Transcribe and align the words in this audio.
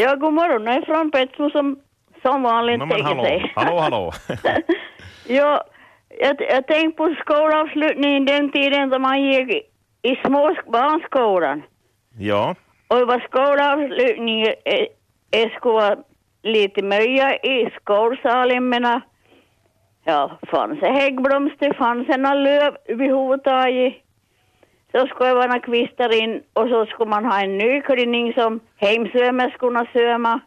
Ja, 0.00 0.14
god 0.14 0.32
morgon. 0.32 0.64
Jag 0.66 0.74
är 0.76 0.82
från 0.82 1.10
Petsmo 1.10 1.50
som, 1.50 1.78
som 2.22 2.42
vanligt 2.42 2.78
No, 2.78 2.84
men 2.84 3.02
hallå, 3.04 3.24
sig. 3.24 3.52
hallå, 3.56 3.78
hallå. 3.78 4.12
ja, 5.28 5.64
jag, 6.20 6.36
jag 6.40 6.66
tänkte 6.66 6.96
på 6.96 7.14
skolavslutningen 7.20 8.24
den 8.24 8.52
tiden 8.52 8.90
då 8.90 8.98
man 8.98 9.22
gick 9.24 9.50
i, 9.54 9.62
i 10.02 10.16
små 10.26 10.54
barnskolan. 10.66 11.62
ja, 12.18 12.54
Och 12.88 12.96
det 12.96 13.04
var 13.04 13.20
skolavslutning, 13.28 14.42
eh, 14.42 14.86
det 15.30 15.52
skulle 15.56 15.96
lite 16.42 16.82
möja 16.82 17.36
i 17.36 17.70
skolsalen 17.80 18.68
men 18.68 19.00
ja, 20.04 20.38
fanns 20.50 20.80
det 20.80 20.90
häggblomster, 20.92 21.72
fanns 21.78 22.06
det 22.06 22.16
några 22.16 22.34
löv 22.34 22.76
överhuvudtaget. 22.86 23.94
Så 24.92 25.06
skulle 25.06 25.34
några 25.34 25.60
kvistar 25.60 26.22
in 26.22 26.42
och 26.52 26.68
så 26.68 26.86
skulle 26.86 27.10
man 27.10 27.24
ha 27.24 27.40
en 27.40 27.58
ny 27.58 27.80
klänning 27.80 28.32
som 28.32 28.60
hemsömmerskorna 28.76 29.86
söma. 29.92 30.40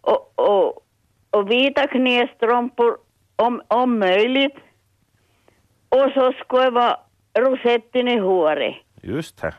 Och, 0.00 0.32
och, 0.34 0.84
och 1.30 1.50
vita 1.50 1.86
knästrumpor 1.86 2.96
om, 3.36 3.62
om 3.68 3.98
möjligt. 3.98 4.56
Och 5.88 6.10
så 6.14 6.32
skulle 6.32 6.70
vara 6.70 6.96
rosetten 7.38 8.08
i 8.08 8.18
håret. 8.18 8.74
just 9.02 9.40
det. 9.40 9.54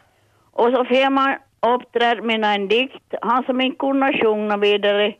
Och 0.51 0.71
så 0.71 0.85
får 0.85 1.09
man 1.09 1.35
uppträda 1.75 2.21
med 2.21 2.45
en 2.45 2.67
dikt, 2.67 3.13
han 3.21 3.43
som 3.43 3.61
inte 3.61 3.77
kunde 3.77 4.19
sjunga 4.21 4.57
vidare. 4.57 5.15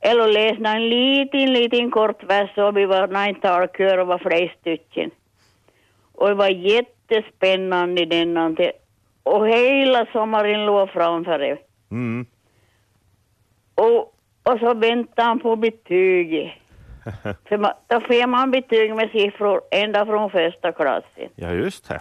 Eller 0.00 0.28
läsa 0.28 0.76
en 0.76 0.88
liten, 0.88 1.52
liten 1.52 1.90
kort 1.90 2.24
vers 2.24 2.58
och 2.58 2.76
vi 2.76 2.86
var 2.86 3.28
en 3.28 3.40
talkör 3.40 3.98
och 3.98 4.06
var 4.06 4.18
flera 4.18 4.52
stycken. 4.60 5.10
Och 6.12 6.28
det 6.28 6.34
var 6.34 6.48
jättespännande 7.10 8.04
denna. 8.04 8.54
Och 9.22 9.48
hela 9.48 10.06
sommaren 10.12 10.66
låg 10.66 10.90
framför 10.90 11.38
det. 11.38 11.58
Mm. 11.90 12.26
Och, 13.74 14.14
och 14.42 14.58
så 14.60 14.74
väntade 14.74 15.28
han 15.28 15.40
på 15.40 15.56
betyget. 15.56 16.52
För 17.48 17.56
man, 17.56 17.72
då 17.86 18.00
får 18.00 18.26
man 18.26 18.50
betyg 18.50 18.94
med 18.94 19.10
siffror 19.10 19.60
ända 19.70 20.06
från 20.06 20.30
första 20.30 20.72
klassen. 20.72 21.28
Ja, 21.34 21.52
just 21.52 21.88
det. 21.88 22.00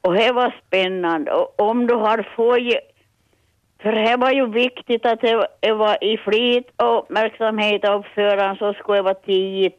Och 0.00 0.14
det 0.14 0.32
var 0.32 0.54
spännande. 0.66 1.32
Och 1.32 1.60
om 1.60 1.86
du 1.86 1.94
har 1.94 2.22
fått... 2.36 2.92
För 3.82 3.92
det 3.92 4.16
var 4.16 4.30
ju 4.30 4.46
viktigt 4.46 5.06
att 5.06 5.20
det 5.60 5.72
var 5.72 6.04
i 6.04 6.16
flit 6.16 6.70
och 6.76 6.98
uppmärksamhet 6.98 7.84
av 7.84 8.00
uppföraren 8.00 8.56
så 8.56 8.72
skulle 8.72 8.98
det 8.98 9.02
vara 9.02 9.14
10-10 9.14 9.70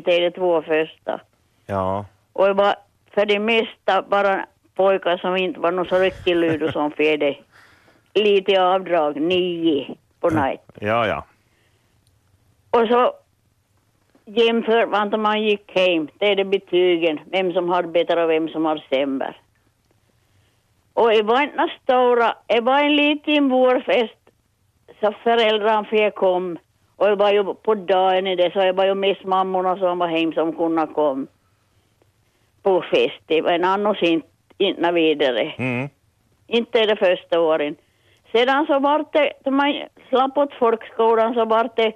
till 0.00 0.22
de 0.22 0.30
två 0.30 0.62
första. 0.62 1.20
Ja, 1.66 2.04
Och 2.32 2.46
det 2.46 2.52
var 2.52 2.74
för 3.16 3.26
det 3.26 3.38
mesta 3.38 4.02
bara 4.02 4.46
pojkar 4.74 5.16
som 5.16 5.36
inte 5.36 5.60
var 5.60 5.72
något 5.72 5.88
så 5.88 5.98
riktigt 5.98 6.36
ludo 6.36 6.72
som 6.72 6.92
det. 6.96 7.36
Lite 8.14 8.62
avdrag, 8.62 9.20
nio 9.20 9.96
på 10.20 10.30
night. 10.30 10.60
ja, 10.80 11.06
ja. 11.06 11.24
Och 12.70 12.88
så 12.88 13.12
jämför 14.24 14.86
man 14.86 15.08
när 15.08 15.18
man 15.18 15.42
gick 15.42 15.72
hem, 15.74 16.08
det 16.18 16.26
är 16.26 16.36
det 16.36 16.44
betygen, 16.44 17.20
vem 17.26 17.52
som 17.52 17.68
har 17.68 17.82
bättre 17.82 18.24
och 18.24 18.30
vem 18.30 18.48
som 18.48 18.64
har 18.64 18.84
sämre. 18.90 19.34
Och 20.92 21.10
det 21.10 21.22
var 21.22 21.42
inte 21.42 21.68
stora, 21.82 22.34
det 22.46 22.60
var 22.60 22.80
en 22.80 22.96
liten 22.96 23.48
vårfest 23.48 24.20
så 25.00 25.12
föräldrarna 25.22 25.84
fick 25.84 26.14
kom. 26.14 26.58
Och 26.96 27.08
det 27.08 27.16
var 27.16 27.32
ju 27.32 27.54
på 27.54 27.74
dagen 27.74 28.26
i 28.26 28.36
det, 28.36 28.52
så 28.52 28.58
det 28.58 28.72
var 28.72 28.84
ju 28.84 28.94
mest 28.94 29.24
mammorna 29.24 29.76
som 29.76 29.98
var 29.98 30.06
hem 30.06 30.32
som 30.32 30.52
kunde 30.56 30.86
komma 30.86 31.26
på 32.66 32.82
fest. 32.82 33.20
Det 33.26 33.42
var 33.42 33.50
en 33.50 33.64
annars 33.64 34.02
inte, 34.02 34.28
inte 34.58 34.92
vidare. 34.92 35.54
Mm. 35.58 35.88
Inte 36.46 36.86
de 36.86 36.96
första 36.96 37.40
åren. 37.40 37.76
Sedan 38.32 38.66
så 38.66 38.78
var 38.78 39.04
det, 39.12 39.32
då 39.44 39.50
man 39.50 39.82
slapp 40.08 40.38
åt 40.38 40.54
folkskolan 40.54 41.34
så 41.34 41.44
var 41.44 41.70
det 41.76 41.92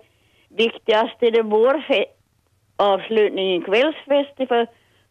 viktigaste 0.48 1.30
det 1.30 1.42
vår 1.42 1.84
avslutningen, 2.76 3.62
kvällsfest 3.62 4.36
för 4.48 4.66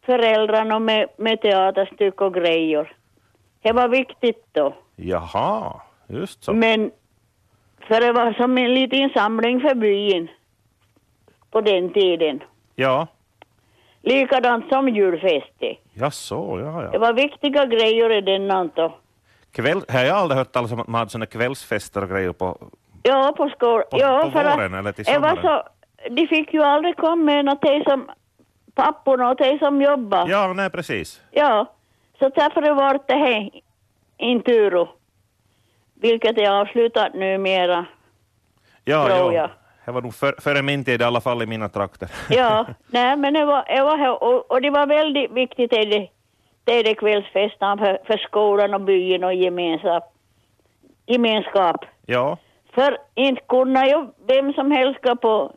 föräldrarna 0.06 0.78
med, 0.78 1.08
med 1.16 1.40
teaterstyck 1.40 2.20
och 2.20 2.34
grejer. 2.34 2.92
Det 3.62 3.72
var 3.72 3.88
viktigt 3.88 4.44
då. 4.52 4.74
Jaha, 4.96 5.80
just 6.08 6.44
så. 6.44 6.52
Men 6.52 6.90
för 7.88 8.00
det 8.00 8.12
var 8.12 8.32
som 8.32 8.58
en 8.58 8.74
liten 8.74 9.10
samling 9.10 9.60
för 9.60 9.74
byn 9.74 10.28
på 11.50 11.60
den 11.60 11.92
tiden. 11.92 12.42
Ja, 12.74 13.06
Likadant 14.02 14.68
som 14.68 14.88
julfestet. 14.88 15.78
ja 15.94 16.10
så, 16.10 16.60
ja, 16.64 16.80
Det 16.82 16.90
ja. 16.92 16.98
var 16.98 17.12
viktiga 17.12 17.66
grejer 17.66 18.10
i 18.12 18.20
den 18.20 18.70
då. 18.74 18.94
Kväll, 19.52 19.82
har 19.88 20.00
jag 20.04 20.16
aldrig 20.16 20.38
hört 20.38 20.52
talas 20.52 20.72
om 20.72 20.80
att 20.80 20.88
man 20.88 20.98
hade 20.98 21.10
såna 21.10 21.26
kvällsfester 21.26 22.02
och 22.02 22.08
grejer 22.08 22.32
på... 22.32 22.58
Ja, 23.02 23.34
på 23.36 23.48
skol. 23.48 23.82
På- 23.82 23.98
ja, 23.98 24.22
på 24.24 24.30
för 24.30 24.56
våren 24.56 24.74
eller 24.74 24.92
till 24.92 25.04
det 25.04 25.18
var 25.18 25.36
sommaren? 25.36 25.62
så, 26.06 26.10
de 26.14 26.26
fick 26.26 26.54
ju 26.54 26.62
aldrig 26.62 26.96
komma 26.96 27.16
med 27.24 27.44
något 27.44 27.62
de 27.62 27.84
som 27.84 28.10
papporna 28.74 29.30
och 29.30 29.36
de 29.36 29.58
som 29.58 29.82
jobbar. 29.82 30.18
Ja. 30.28 30.46
Ja, 30.46 30.52
nej 30.52 30.70
precis. 30.70 31.20
Så 32.18 32.28
därför 32.28 32.74
var 32.74 33.00
det 33.06 33.14
här 33.14 33.50
Inturo. 34.18 34.88
Vilket 35.94 36.38
är 36.38 36.50
avslutat 36.60 37.14
numera. 37.14 37.86
Ja, 38.84 39.06
Tror 39.06 39.34
ja. 39.34 39.40
jag. 39.40 39.50
Det 39.90 39.94
var 39.94 40.02
nog 40.02 40.14
för, 40.14 40.34
före 40.40 40.62
min 40.62 40.84
tid 40.84 41.00
i 41.00 41.04
alla 41.04 41.20
fall 41.20 41.42
i 41.42 41.46
mina 41.46 41.68
trakter. 41.68 42.08
Ja, 42.30 42.66
nej 42.86 43.16
men 43.16 43.34
det 43.34 43.44
var, 43.44 43.64
det 43.76 43.82
var 43.82 43.98
här, 43.98 44.22
och, 44.22 44.50
och 44.50 44.62
det 44.62 44.70
var 44.70 44.86
väldigt 44.86 45.30
viktigt 45.30 45.70
det, 45.70 45.84
det, 45.84 46.08
det, 46.64 46.82
det 46.82 46.94
kvällsfesten 46.94 47.78
för, 47.78 47.98
för 48.06 48.16
skolan 48.16 48.74
och 48.74 48.80
byn 48.80 49.24
och 49.24 49.34
gemenskap. 49.34 50.04
gemenskap. 51.06 51.84
ja, 52.06 52.38
För 52.74 52.96
inte 53.14 53.42
kunde 53.48 53.86
ju 53.88 54.06
vem 54.26 54.52
som 54.52 54.70
helst 54.70 55.00
gå 55.02 55.16
på, 55.16 55.52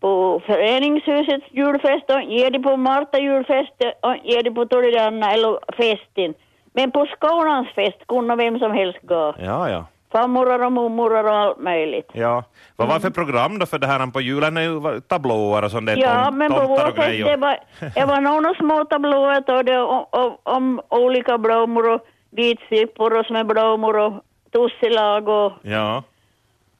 på 0.00 0.42
föreningshusets 0.46 1.46
julfest 1.50 2.10
och 2.10 2.22
ge 2.22 2.50
det 2.50 2.60
på 2.60 2.76
Marta 2.76 3.18
julfest 3.18 3.72
och 4.00 4.16
ge 4.24 4.42
det 4.42 4.50
på 4.50 4.66
Toledana 4.66 5.32
eller 5.32 5.58
festen. 5.76 6.34
Men 6.72 6.90
på 6.90 7.06
skolans 7.06 7.68
fest 7.74 8.06
kunde 8.08 8.36
vem 8.36 8.58
som 8.58 8.72
helst 8.72 8.98
gå. 9.02 9.34
ja, 9.38 9.70
ja. 9.70 9.84
Farmorar 10.12 10.64
och 10.64 10.72
mormorar 10.72 11.24
och 11.24 11.36
allt 11.36 11.58
möjligt. 11.58 12.10
Ja. 12.12 12.44
Vad 12.76 12.88
var 12.88 12.94
det 12.94 13.00
för 13.00 13.10
program 13.10 13.58
då 13.58 13.66
för 13.66 13.78
det 13.78 13.86
här 13.86 14.06
på 14.06 14.20
julen? 14.20 14.56
är 14.56 14.62
ju 14.62 15.00
tablåer 15.00 15.64
och 15.64 15.70
sånt 15.70 15.86
där, 15.86 15.96
Ja, 15.96 16.24
tom, 16.24 16.38
men 16.38 16.52
på 16.52 16.66
vår 16.66 16.92
fest 16.92 17.24
det 17.24 17.36
var, 17.36 17.58
det 17.94 18.04
var 18.04 18.20
några 18.20 18.54
små 18.54 18.84
tablåer 18.84 19.42
då 19.46 19.62
det 19.62 19.78
om, 19.80 20.06
om, 20.10 20.36
om 20.42 20.80
olika 20.88 21.38
blommor 21.38 21.94
och 21.94 22.00
vitsippor 22.30 23.18
och 23.18 23.26
smörblommor 23.26 23.98
och 23.98 24.12
tussilag 24.52 25.28
och, 25.28 25.52
Ja, 25.62 26.02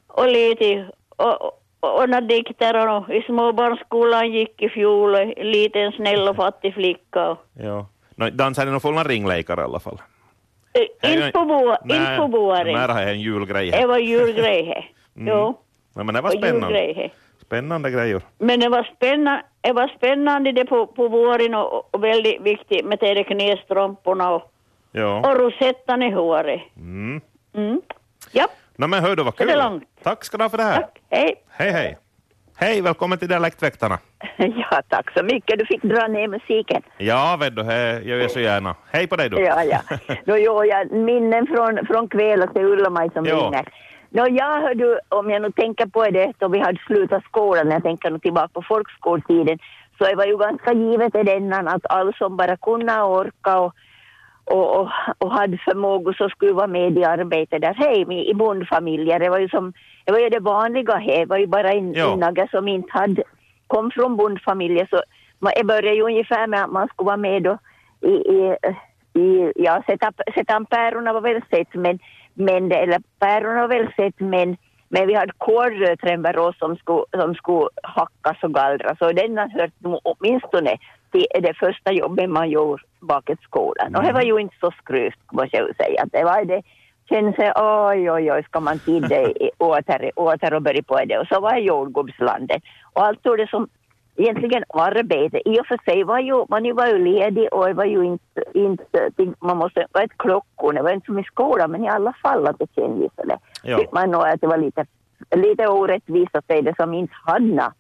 och 0.06 0.28
lite 0.28 0.90
och, 1.16 1.42
och, 1.42 1.52
och 1.80 2.08
några 2.08 2.20
dikter 2.20 2.88
och 2.88 3.10
i 3.14 3.22
småbarnsskolan 3.22 4.32
gick 4.32 4.62
i 4.62 4.68
fjol 4.68 5.14
en 5.14 5.28
liten 5.50 5.92
snäll 5.92 6.28
och 6.28 6.36
fattig 6.36 6.74
flicka. 6.74 7.30
Och, 7.30 7.38
ja. 7.52 7.86
No, 8.14 8.30
dansade 8.30 8.70
nog 8.70 8.82
fulla 8.82 9.04
ringlekar 9.04 9.60
i 9.60 9.62
alla 9.62 9.80
fall. 9.80 9.98
Inte 11.02 11.30
på 11.32 11.44
vår, 11.44 11.76
Nej, 11.84 12.18
på 12.18 12.26
våren. 12.26 12.90
Har 12.90 13.02
en 13.02 13.20
julgrej 13.20 13.70
Det 13.70 13.86
var 13.86 13.98
julgrej. 13.98 14.94
Mm. 15.16 15.28
Jo, 15.34 15.54
Ja, 15.94 16.02
men 16.02 16.14
det 16.14 16.20
var 16.20 16.30
spännande. 16.30 16.80
julgrej. 16.84 17.14
Spännande 17.46 17.90
grejer. 17.90 18.20
Men 18.38 18.60
det 18.60 18.68
var 18.68 18.82
spännande, 18.96 19.42
det 19.60 19.72
var 19.72 19.88
spännande 19.96 20.52
det 20.52 20.64
på, 20.64 20.86
på 20.86 21.08
våren 21.08 21.54
och, 21.54 21.94
och 21.94 22.04
väldigt 22.04 22.40
viktigt 22.42 22.84
med 22.84 22.98
de 22.98 23.24
knästrumporna 23.24 24.30
och, 24.34 24.52
Ja. 24.92 25.18
och 25.30 25.40
rosettan 25.40 26.02
i 26.02 26.10
håret. 26.10 26.60
Mm. 26.76 27.20
Mm. 27.54 27.80
Ja, 28.32 28.46
No, 28.76 28.86
men 28.86 29.02
hör 29.04 29.16
du 29.16 29.22
vad 29.22 29.36
kul. 29.36 29.80
Tack 30.02 30.24
ska 30.24 30.36
du 30.36 30.44
ha 30.44 30.48
för 30.50 30.56
det 30.58 30.62
här. 30.64 30.80
tack. 30.80 31.00
Hej. 31.10 31.34
Hej, 31.48 31.70
hej. 31.70 31.98
Hej, 32.60 32.80
välkommen 32.80 33.19
till 33.19 33.28
Dialektväktarna. 33.28 33.98
Ja, 34.36 34.82
tack 34.88 35.10
så 35.16 35.24
mycket. 35.24 35.58
Du 35.58 35.66
fick 35.66 35.82
dra 35.82 36.06
ner 36.06 36.28
musiken. 36.28 36.82
Ja, 36.98 37.36
vet 37.41 37.56
du, 37.56 37.62
det 37.62 38.00
gör 38.04 38.16
jag 38.19 38.30
så 38.30 38.41
gärna. 38.41 38.74
Hej 38.92 39.06
på 39.06 39.16
dig 39.16 39.28
du. 39.30 39.41
Ja, 39.41 39.64
ja. 39.64 39.80
Nå, 40.24 40.36
jo, 40.36 40.64
ja, 40.64 40.84
minnen 40.91 41.46
från, 41.46 41.86
från 41.86 42.08
kvällen 42.08 42.52
till 42.52 42.62
Ulla-Maj 42.64 43.10
som 43.12 43.24
Ja. 43.26 43.36
ringer. 43.36 43.69
Nå, 44.10 44.26
jag 44.28 44.60
hör 44.60 44.74
du, 44.74 44.98
om 45.08 45.31
jag 45.31 45.43
nu 45.43 45.50
tänker 45.52 45.87
på 45.87 46.05
det 46.05 46.32
då 46.38 46.49
vi 46.49 46.58
hade 46.58 46.78
slutat 46.87 47.25
skolan, 47.25 47.66
när 47.69 47.75
jag 47.75 47.82
tänker 47.82 48.10
nu 48.10 48.19
tillbaka 48.19 48.49
på 48.49 48.62
folkskoltiden, 48.62 49.58
så 49.99 50.05
det 50.05 50.14
var 50.14 50.26
ju 50.26 50.37
ganska 50.38 50.72
givet 50.72 51.14
i 51.14 51.22
denna 51.22 51.58
att 51.58 51.87
alla 51.88 52.12
som 52.12 52.37
bara 52.37 52.56
kunde 52.56 53.00
och 53.02 53.16
orka 53.19 53.58
och, 53.58 53.72
och, 54.50 54.80
och, 54.80 54.88
och 55.18 55.32
hade 55.32 55.58
förmåga 55.58 56.12
så 56.12 56.28
skulle 56.28 56.52
vara 56.52 56.66
med 56.66 56.98
i 56.98 57.04
arbetet 57.04 57.60
där. 57.60 57.74
Hem 57.74 58.12
i, 58.12 58.34
bondfamiljer. 58.34 59.18
Det 59.18 59.28
var 59.28 59.38
ju 59.38 59.48
som, 59.48 59.72
det 60.04 60.12
var 60.12 60.18
ju 60.18 60.28
det 60.28 60.40
vanliga 60.40 60.96
här, 60.96 61.18
det 61.18 61.26
var 61.26 61.38
ju 61.38 61.46
bara 61.46 61.72
en, 61.72 61.96
innaga 61.96 62.48
som 62.48 62.68
inte 62.68 62.88
hade, 62.92 63.22
kom 63.66 63.90
från 63.90 64.16
bondfamiljer 64.16 64.86
så 64.90 65.02
man, 65.38 65.52
det 65.56 65.64
började 65.64 65.96
ju 65.96 66.02
ungefär 66.02 66.46
med 66.46 66.64
att 66.64 66.70
man 66.70 66.88
skulle 66.88 67.06
vara 67.06 67.16
med 67.16 67.42
då 67.42 67.58
i, 68.00 68.10
i, 68.10 68.56
i 69.20 69.52
ja, 69.56 69.82
sätta, 69.86 70.12
sätta 70.34 70.64
päron 70.64 71.04
var 71.04 71.20
väl 71.20 71.42
sett, 71.50 71.74
men, 71.74 71.98
men 72.34 72.72
eller 72.72 73.02
päron 73.18 73.56
var 73.56 73.68
väl 73.68 73.92
sett, 73.96 74.20
men, 74.20 74.56
men 74.88 75.06
vi 75.06 75.14
hade 75.14 75.32
kålrötrännbär 75.38 76.58
som 76.58 76.76
skulle, 76.76 77.04
som 77.20 77.34
skulle 77.34 77.68
hackas 77.82 78.42
och 78.42 78.54
gallras. 78.54 79.00
Och 79.00 79.14
den 79.14 79.38
har 79.38 79.48
hört 79.48 79.80
nog 79.80 80.00
åtminstone 81.12 81.26
till 81.32 81.43
det 81.43 81.55
första 81.55 81.93
jobbet 81.93 82.31
man 82.31 82.50
gjorde 82.50 82.82
bakom 83.00 83.37
skolan. 83.43 83.96
Och 83.96 84.02
det 84.02 84.12
var 84.12 84.22
ju 84.22 84.38
inte 84.38 84.56
så 84.60 84.70
skryvt 84.70 85.32
måste 85.32 85.56
jag 85.56 85.76
säga. 85.76 86.06
Det 86.12 86.25
var 86.25 86.44
det 86.44 86.62
känner 87.08 87.32
sig 87.32 87.52
oj, 87.56 88.10
oj, 88.10 88.32
oj, 88.32 88.43
ska 88.43 88.60
man 88.60 88.78
till 88.78 89.08
det 89.08 89.50
åter, 89.58 90.10
åter 90.16 90.55
och 90.55 90.62
börja 90.62 90.82
på 90.82 91.05
det. 91.05 91.19
Och 91.19 91.26
så 91.26 91.40
var 91.40 91.52
jag 91.52 91.60
jordgubbslandet. 91.60 92.62
Och 92.93 93.05
allt 93.05 93.22
det 93.22 93.50
som 93.50 93.69
egentligen 94.16 94.64
arbete, 94.69 95.49
i 95.49 95.60
och 95.60 95.66
för 95.66 95.78
sig 95.84 96.05
var 96.05 96.19
ju, 96.19 96.44
man 96.49 96.75
var 96.75 96.87
ju 96.87 96.99
ledig 96.99 97.49
och 97.52 97.66
det 97.66 97.75
var 97.75 97.84
ju 97.84 98.05
inte, 98.05 98.44
inte 98.55 99.34
man 99.40 99.56
måste, 99.56 99.81
det 99.81 99.87
var 99.93 100.02
ett 100.02 100.19
klockor, 100.19 100.72
det 100.72 100.82
var 100.82 100.93
inte 100.93 101.06
som 101.06 101.19
i 101.19 101.25
skolan, 101.25 101.70
men 101.70 101.84
i 101.84 101.88
alla 101.88 102.12
fall 102.12 102.46
att 102.46 102.58
det 102.58 102.75
kändes 102.75 103.12
så 103.16 103.22
det. 103.25 103.38
Ja. 103.62 103.78
Tyckte 103.78 103.94
man 103.94 104.10
nog 104.10 104.22
att 104.22 104.40
det 104.40 104.46
var 104.46 104.58
lite, 104.58 104.87
lite 105.37 105.69
orättvist 105.69 106.37
att 106.37 106.46
säga 106.46 106.62
det 106.62 106.75
som 106.76 106.94
inte 106.94 107.14
hade 107.25 107.72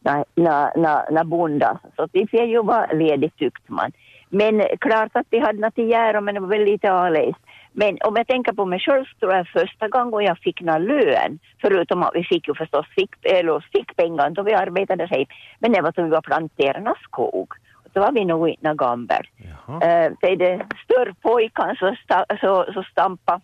när, 0.00 0.24
när, 0.34 0.76
när, 0.76 1.10
när 1.10 1.24
bonda. 1.24 1.78
Så 1.96 2.08
vi 2.12 2.26
fick 2.26 2.40
ju 2.40 2.62
vara 2.62 2.86
ledig 2.86 3.36
tyckte 3.36 3.72
man. 3.72 3.92
Men 4.28 4.62
klart 4.80 5.10
att 5.12 5.26
de 5.30 5.38
hade 5.38 5.60
något 5.60 5.78
att 5.78 5.84
göra, 5.84 6.20
men 6.20 6.34
det 6.34 6.40
var 6.40 6.48
väl 6.48 6.64
lite 6.64 6.92
avläst. 6.92 7.40
Men 7.72 7.98
om 8.04 8.16
jag 8.16 8.26
tänker 8.26 8.52
på 8.52 8.64
mig 8.64 8.80
själv 8.80 9.04
tror 9.20 9.34
jag 9.34 9.48
första 9.48 9.88
gången 9.88 10.26
jag 10.26 10.38
fick 10.38 10.60
någon 10.60 10.84
lön, 10.84 11.38
förutom 11.60 12.02
att 12.02 12.14
vi 12.14 12.24
fick 12.24 12.48
ju 12.48 12.54
förstås 12.54 12.86
fick, 12.94 13.10
eller 13.22 13.64
fick 13.72 13.96
pengar 13.96 14.30
då 14.30 14.42
vi 14.42 14.54
arbetade 14.54 15.06
hem, 15.06 15.24
men 15.58 15.72
det 15.72 15.82
var 15.82 15.92
då 15.92 16.02
vi 16.02 16.10
var 16.10 16.20
planterarna 16.20 16.94
skog. 17.02 17.52
Då 17.92 18.00
var 18.00 18.12
vi 18.12 18.24
nog 18.24 18.48
inte 18.48 18.74
gamla. 18.74 19.20
Jaha. 19.36 19.74
Uh, 19.74 20.16
det 20.20 20.26
är 20.26 20.36
det 20.36 20.66
större 20.84 21.14
pojkarna 21.22 21.74
så, 21.74 21.96
sta, 22.04 22.24
så, 22.40 22.72
så 22.74 22.82
stampa 22.82 23.40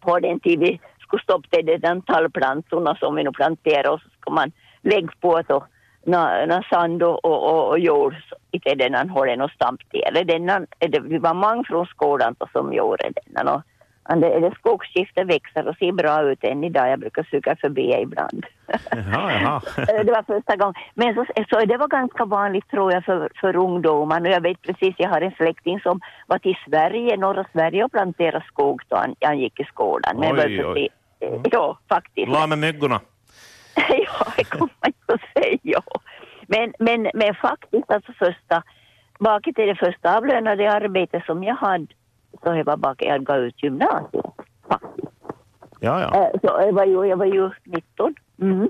på 0.00 0.18
den 0.18 0.40
tid 0.40 0.60
vi 0.60 0.80
skulle 1.00 1.22
stoppa 1.22 1.62
det 1.62 1.76
den 1.76 2.02
tallplantorna 2.02 2.96
som 2.96 3.14
vi 3.14 3.24
nu 3.24 3.32
planterade 3.32 3.88
och 3.88 4.00
så 4.00 4.08
ska 4.20 4.30
man 4.30 4.52
lägga 4.82 5.08
på 5.20 5.42
då 5.42 5.66
na 6.06 6.62
sand 6.70 7.02
och, 7.02 7.24
och, 7.24 7.68
och, 7.68 7.78
jord 7.78 8.14
i 8.50 8.74
den 8.74 9.10
har 9.10 9.26
den 9.26 9.40
och 9.40 9.50
stamp 9.50 9.80
till. 9.90 10.26
Denna, 10.26 10.60
det, 10.78 11.00
vi 11.00 11.18
var 11.18 11.34
många 11.34 11.64
från 11.64 11.86
skolan 11.86 12.36
som 12.52 12.72
gjorde 12.72 13.10
den. 13.26 13.48
Och, 13.48 13.62
det, 14.20 14.40
det 14.40 14.54
skogsskiftet 14.54 15.26
växer 15.26 15.68
och 15.68 15.76
ser 15.76 15.92
bra 15.92 16.22
ut 16.22 16.44
än 16.44 16.64
idag. 16.64 16.90
Jag 16.90 17.00
brukar 17.00 17.22
suga 17.30 17.56
förbi 17.56 17.94
ibland. 18.02 18.46
Jaha, 18.90 19.32
jaha. 19.32 19.60
det 20.04 20.12
var 20.12 20.22
första 20.22 20.56
gången. 20.56 20.74
Men 20.94 21.14
så, 21.14 21.24
så 21.50 21.64
det 21.64 21.76
var 21.76 21.88
ganska 21.88 22.24
vanligt 22.24 22.70
tror 22.70 22.92
jag 22.92 23.04
för, 23.04 23.30
för 23.40 23.56
ungdomar. 23.56 24.20
Och 24.20 24.26
jag 24.26 24.40
vet 24.40 24.62
precis, 24.62 24.94
jag 24.98 25.08
har 25.08 25.20
en 25.20 25.34
släkting 25.36 25.80
som 25.80 26.00
var 26.26 26.38
till 26.38 26.56
Sverige, 26.68 27.16
norra 27.16 27.44
Sverige 27.52 27.84
och 27.84 27.92
planterade 27.92 28.44
skog 28.46 28.82
då 28.88 28.96
han, 28.96 29.14
han 29.20 29.38
gick 29.38 29.60
i 29.60 29.64
skolan. 29.64 30.16
Men 30.18 30.32
Oj, 30.32 30.64
oj. 30.64 30.74
precis- 30.74 30.92
Ja, 31.50 31.78
faktiskt. 31.88 32.28
La 32.28 32.46
med 32.46 32.58
myggorna. 32.58 33.00
ja, 33.88 34.32
det 34.36 34.44
kommer 34.44 34.72
man 34.80 34.92
säga. 35.62 35.80
Men, 36.46 36.72
men, 36.78 37.10
men 37.14 37.34
faktiskt, 37.34 37.90
alltså 37.90 38.12
första, 38.12 38.62
baket 39.18 39.58
är 39.58 39.66
det 39.66 39.74
första 39.74 40.16
avlönade 40.16 40.72
arbete 40.72 41.22
som 41.26 41.44
jag 41.44 41.54
hade, 41.54 41.86
så 42.44 42.52
det 42.52 42.62
var 42.62 42.76
baket 42.76 43.08
jag 43.08 43.24
gav 43.24 43.38
ut 43.38 43.62
gymnasiet. 43.62 44.24
Faktiskt. 44.68 45.08
Ja, 45.80 46.00
ja. 46.00 46.24
Eh, 46.24 46.30
Så 46.42 46.46
jag 46.66 46.72
var 46.72 46.84
ju, 46.84 47.04
jag 47.04 47.16
var 47.16 47.26
ju 47.26 47.50
19. 47.64 48.14
Mm. 48.40 48.68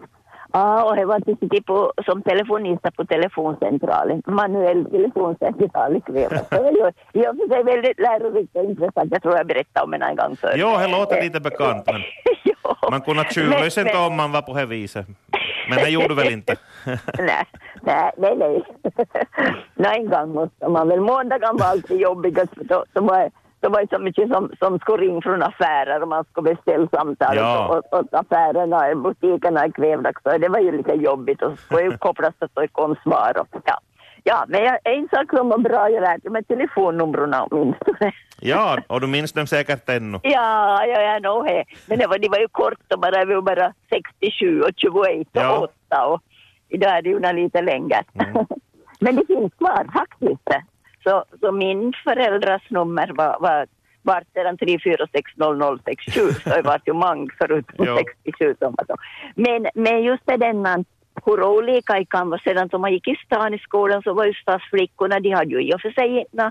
Ja, 0.53 0.85
och 0.85 0.97
jag 0.99 1.07
var 1.07 1.21
till 1.21 1.63
på, 1.65 1.93
som 2.05 2.23
telefonista 2.23 2.91
på 2.91 3.05
telefoncentralen, 3.05 4.23
manuell 4.27 4.85
telefoncentral 4.85 5.97
i 5.97 6.01
Kväve. 6.07 6.39
Så 6.39 6.63
det 6.63 7.21
i 7.21 7.29
och 7.29 7.37
för 7.37 7.49
sig 7.55 7.65
väldigt 7.65 7.99
lärorikt 7.99 8.57
och 8.57 8.65
intressant. 8.65 9.13
Jag 9.13 9.23
tror 9.23 9.37
jag 9.37 9.47
berättade 9.47 9.85
om 9.85 9.91
det 9.91 10.07
en 10.07 10.17
gång 10.17 10.37
förr. 10.37 10.55
Jo, 10.57 10.69
det 10.79 10.89
låter 10.89 11.23
lite 11.23 11.41
bekant, 11.41 11.87
men 11.87 12.03
man 12.91 13.01
kunde 13.01 13.25
tjuvlyssna 13.31 14.07
om 14.07 14.17
man 14.17 14.33
var 14.33 14.43
på 14.43 14.55
det 14.55 14.67
viset. 14.67 15.07
Men 15.69 15.79
det 15.79 15.91
gjorde 15.91 16.09
du 16.09 16.15
väl 16.15 16.33
inte? 16.33 16.57
nej, 17.19 17.47
nej, 17.83 18.13
nej, 18.17 18.37
nej. 18.37 18.65
nej, 19.75 20.01
en 20.01 20.11
gång 20.11 20.35
måste 20.35 20.69
man 20.69 20.89
väl. 20.89 21.01
Måndagen 21.01 21.57
var 21.57 21.67
alltid 21.67 22.01
jobbigast 22.01 22.55
för 22.55 22.65
då, 22.65 22.85
då 22.93 23.01
var 23.01 23.31
då 23.65 23.71
var 23.71 23.81
det 23.81 23.97
så 23.97 23.99
mycket 23.99 24.29
som, 24.29 24.53
som 24.59 24.79
skulle 24.79 25.05
ringa 25.05 25.21
från 25.21 25.43
affärer 25.43 26.03
och 26.03 26.09
man 26.09 26.25
skulle 26.25 26.55
beställa 26.55 26.89
samtal 26.89 27.37
Ja. 27.37 27.69
och, 27.69 27.77
och, 27.77 27.99
och 27.99 28.21
affärerna, 28.21 28.95
butikerna 28.95 29.65
är 29.65 29.71
kvävda 29.71 30.13
så 30.23 30.39
det 30.39 30.49
var 30.49 30.59
ju 30.59 30.77
lite 30.77 30.93
jobbigt 30.93 31.43
och 31.43 31.51
så 31.51 31.57
skulle 31.57 31.83
ju 31.83 31.97
kopplas 31.97 32.35
att 32.39 32.51
det 32.55 32.69
kom 32.69 32.97
svar 33.03 33.39
och 33.41 33.49
ja. 33.65 33.79
Ja, 34.27 34.45
men 34.49 34.65
jag, 34.65 34.79
en 34.85 35.09
sak 35.09 35.31
som 35.37 35.49
var 35.49 35.59
bra, 35.59 35.91
jag 35.91 36.03
lärde 36.03 36.31
mig 36.31 36.45
telefonnumren 36.45 37.35
åtminstone. 37.35 38.13
Ja, 38.41 38.79
och 38.87 39.01
du 39.01 39.07
minns 39.07 39.33
dem 39.33 39.47
säkert 39.47 39.89
ännu. 39.89 40.19
Ja, 40.23 40.87
ja, 40.87 41.01
jag 41.03 41.23
nog 41.23 41.45
det. 41.47 41.65
Men 41.87 41.99
det 41.99 42.07
var, 42.07 42.19
de 42.19 42.29
var 42.29 42.39
ju 42.39 42.49
korta 42.49 42.97
bara, 42.97 43.25
vi 43.25 43.35
var 43.35 43.43
bara 43.43 43.73
67 43.91 44.61
och 44.61 44.71
21 44.77 44.95
och 45.21 45.27
Ja. 45.33 45.69
8 45.89 46.07
och 46.07 46.23
idag 46.69 46.91
är 46.99 47.03
det 47.03 47.09
ju 47.09 47.33
lite 47.33 47.63
längre. 47.63 48.03
Mm. 48.15 48.47
Men 49.01 49.17
det 49.17 49.27
finns 49.27 49.55
kvar 49.55 49.87
faktiskt. 49.93 50.49
Så, 51.05 51.25
så 51.41 51.53
min 51.53 51.93
föräldrars 52.05 52.71
nummer 52.71 53.11
var, 53.15 53.37
var 53.41 53.67
vart 54.03 54.25
sedan 54.33 54.57
3460067 54.57 56.33
så 56.43 56.49
det 56.51 56.63
var 56.63 56.81
ju 56.87 56.93
många 56.93 57.27
förutom 57.39 57.87
Ja. 57.87 57.97
67 58.25 58.55
som 58.59 58.75
var 58.79 58.85
så. 58.87 58.97
Men, 59.35 59.67
men 59.75 60.03
just 60.03 60.27
det 60.27 60.37
den 60.37 60.63
man 60.63 60.85
hur 61.25 61.43
olika 61.43 61.95
det 61.95 62.05
kan 62.05 62.31
vara. 62.31 62.41
Sedan 62.41 62.69
som 62.69 62.81
man 62.81 62.93
gick 62.93 63.09
i 63.09 63.17
stan 63.27 63.55
i 63.55 63.59
skolan 63.59 64.03
så 64.03 64.15
var 64.15 64.25
ju 64.25 64.35
stadsflickorna, 64.35 65.21
de 65.21 65.31
hade 65.31 65.51
ju 65.51 65.63
i 65.63 65.75
och 65.75 65.81
för 65.81 65.91
sig 65.91 66.19
inte 66.19 66.51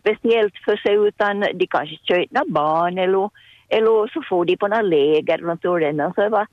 speciellt 0.00 0.54
för 0.64 0.76
sig 0.76 0.94
utan 0.94 1.40
de 1.40 1.66
kanske 1.66 1.96
köpte 1.96 2.42
barn 2.46 2.98
eller, 2.98 3.30
eller 3.68 4.12
så 4.12 4.22
får 4.28 4.44
de 4.44 4.56
på 4.56 4.68
några 4.68 4.82
läger 4.82 5.38
sådant. 5.38 6.14
Så 6.14 6.20
det 6.20 6.28
var 6.28 6.46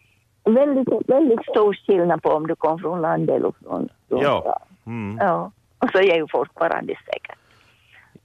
väldigt, 0.44 0.88
väldigt 1.07 1.45
stor 1.50 1.74
skillnad 1.74 2.24
på 2.24 2.30
om 2.30 2.48
du 2.48 2.56
kom 2.56 2.80
från 2.80 3.01
landet 3.01 3.36
eller 3.36 3.51
från, 3.63 3.89
från 4.10 4.21
Ja. 4.21 4.60
Mm. 4.86 5.18
ja. 5.21 5.51
Och 5.80 5.89
så 5.92 5.98
är 5.98 6.15
ju 6.15 6.27
fortfarande 6.27 6.94
säkert. 7.06 7.38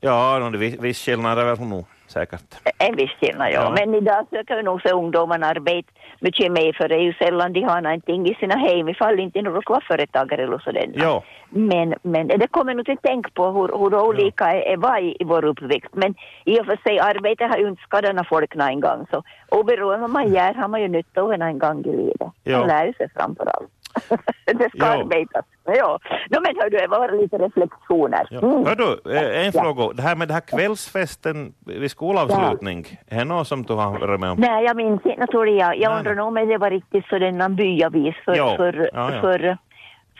Ja, 0.00 0.50
det 0.52 0.58
viss, 0.58 0.78
viss 0.80 1.04
skillnad 1.04 1.38
är 1.38 1.44
väl 1.44 1.60
nog 1.60 1.86
säkert. 2.12 2.48
En 2.78 2.96
viss 2.96 3.10
skillnad, 3.10 3.48
ja. 3.52 3.62
Ja. 3.62 3.74
Men 3.78 3.94
idag 3.94 4.26
söker 4.30 4.56
ju 4.56 4.62
nog 4.62 4.82
så 4.82 4.96
ungdomarna 4.96 5.46
arbete 5.46 5.88
mycket 6.20 6.52
mer 6.52 6.72
för 6.72 6.88
det 6.88 6.94
är 6.94 7.00
ju 7.00 7.12
sällan 7.12 7.52
de 7.52 7.62
har 7.62 7.80
någonting 7.80 8.26
i 8.30 8.34
sina 8.34 8.56
hem 8.56 8.88
ifall 8.88 9.20
inte 9.20 9.40
de 9.40 9.50
råkar 9.50 9.74
vara 9.74 9.84
företagare 9.88 10.42
eller 10.42 10.58
sådär. 10.58 10.90
Ja, 10.94 11.22
Men, 11.48 11.94
men 12.02 12.28
det 12.28 12.48
kommer 12.50 12.74
nog 12.74 12.86
till 12.86 12.96
tänk 13.02 13.34
på 13.34 13.44
hur, 13.50 13.68
hur 13.78 13.94
olika 14.08 14.44
är, 14.44 14.76
var 14.76 14.98
i, 14.98 15.16
i 15.20 15.24
vår 15.24 15.44
uppväxt. 15.44 15.94
Men 15.94 16.14
i 16.44 16.60
och 16.60 16.66
för 16.66 16.76
sig, 16.76 16.98
arbete 17.00 17.44
har 17.44 17.58
ju 17.58 17.68
inte 17.68 17.82
skadat 17.82 18.28
folk 18.28 18.54
någon 18.54 18.80
gång. 18.80 19.06
Så 19.10 19.22
oberoende 19.48 20.00
vad 20.00 20.10
man 20.10 20.34
gör 20.34 20.54
har 20.54 20.68
man 20.68 20.82
ju 20.82 20.88
nytta 20.88 21.22
av 21.22 21.32
en 21.32 21.58
gång 21.58 21.84
i 21.84 21.96
livet. 21.96 22.30
Ja. 22.44 22.58
Man 22.58 22.68
lär 22.68 22.92
sig 22.92 23.08
framför 23.16 23.46
allt. 23.46 23.68
det 24.46 24.68
ska 24.70 24.86
Ja. 24.86 24.86
arbetas. 24.86 25.44
Ja. 25.64 25.98
No, 26.30 26.38
men 26.40 26.56
hördu, 26.60 26.76
det 26.76 26.86
var 26.86 27.22
lite 27.22 27.38
reflektioner. 27.38 28.26
ja. 28.30 28.38
Mm. 28.38 28.64
Hör 28.66 28.76
du, 28.76 29.16
eh, 29.16 29.46
en 29.46 29.50
Ja. 29.54 29.62
fråga. 29.62 29.92
Det 29.94 30.02
här 30.02 30.16
med 30.16 30.28
det 30.28 30.34
här 30.34 30.40
kvällsfesten 30.40 31.54
vid 31.66 31.90
skolavslutning, 31.90 32.86
är 33.08 33.18
det 33.18 33.24
något 33.24 33.48
som 33.48 33.62
du 33.62 33.72
har 33.74 33.98
varit 33.98 34.20
med 34.20 34.30
om? 34.30 34.38
Nej, 34.40 34.64
jag 34.64 34.76
minns 34.76 35.06
inte. 35.06 35.26
Tror 35.26 35.48
jag. 35.48 35.76
Jag 35.78 35.98
undrar 35.98 36.20
om 36.20 36.34
det 36.34 36.58
var 36.58 36.70
riktigt 36.70 37.06
så 37.06 37.18
denna 37.18 37.48
byavis. 37.48 38.14
För, 38.24 38.36
Ja. 38.36 38.56
för, 38.56 38.90
Ja, 38.94 39.14
ja. 39.14 39.20
för, 39.20 39.58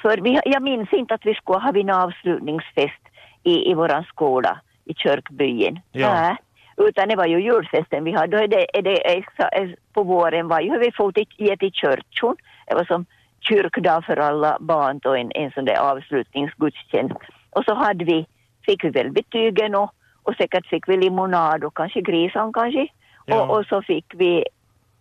för 0.02 0.16
vi, 0.22 0.40
jag 0.44 0.62
minns 0.62 0.92
inte 0.92 1.14
att 1.14 1.26
vi 1.26 1.34
skulle 1.34 1.58
ha 1.58 1.72
en 1.76 1.90
avslutningsfest 1.90 3.02
i, 3.42 3.70
i 3.70 3.74
våran 3.74 4.04
skola 4.04 4.60
i 4.84 4.94
kyrkbyn. 4.94 5.80
Ja. 5.92 6.12
Nej. 6.14 6.36
Utan 6.76 7.08
det 7.08 7.16
var 7.16 7.26
ju 7.26 7.40
julfesten 7.42 8.04
vi 8.04 8.12
hade. 8.12 8.36
Då 8.36 8.42
är 8.42 8.48
det, 8.48 8.78
är 8.78 8.82
det, 8.82 9.76
på 9.92 10.02
våren 10.02 10.48
var 10.48 10.60
ju 10.60 10.78
vi 10.78 10.92
fått 10.92 11.16
ge 11.36 11.56
till 11.56 11.72
kyrkan. 11.72 12.36
Det 12.66 12.74
var 12.74 12.84
som 12.84 13.06
kyrkdag 13.42 14.04
för 14.04 14.16
alla 14.16 14.56
barn 14.60 15.00
och 15.04 15.18
en, 15.18 15.32
en 15.34 15.50
sån 15.50 15.64
där 15.64 15.76
avslutningsgudstjänst. 15.76 17.16
Och 17.50 17.64
så 17.64 17.74
hade 17.74 18.04
vi, 18.04 18.26
fick 18.66 18.84
vi 18.84 18.90
väl 18.90 19.10
betygen 19.10 19.74
och, 19.74 19.90
och 20.22 20.34
säkert 20.34 20.66
fick 20.66 20.88
vi 20.88 20.96
limonad 20.96 21.64
och 21.64 21.76
kanske 21.76 22.00
grisen 22.00 22.52
kanske. 22.52 22.88
Ja. 23.26 23.42
Och, 23.42 23.58
och 23.58 23.66
så 23.66 23.82
fick 23.82 24.06
vi 24.14 24.44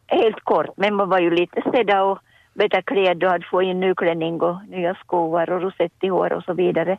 helt 0.08 0.44
kort, 0.44 0.78
men 0.78 0.96
man 0.96 1.10
var 1.10 1.20
ju 1.20 1.32
lite 1.32 1.62
städad 1.70 2.02
och 2.02 2.20
byta 2.54 2.82
kläder 2.82 3.28
och 3.28 3.32
hade 3.32 3.46
fått 3.46 3.64
in 3.64 3.80
nyklänning 3.80 4.42
och 4.42 4.58
nya 4.68 4.96
skor 4.96 5.50
och 5.50 5.62
rosett 5.62 6.04
i 6.04 6.08
hår 6.08 6.34
och 6.34 6.44
så 6.44 6.54
vidare. 6.54 6.98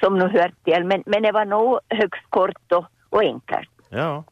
Som 0.00 0.18
nu 0.18 0.28
hör 0.28 0.52
till. 0.64 0.84
Men, 0.84 1.02
men 1.06 1.22
det 1.22 1.32
var 1.32 1.44
nog 1.44 1.78
högst 1.88 2.30
kort 2.30 2.72
och, 2.72 2.84
och 3.10 3.22
enkelt. 3.22 3.70
Ja, 3.90 4.24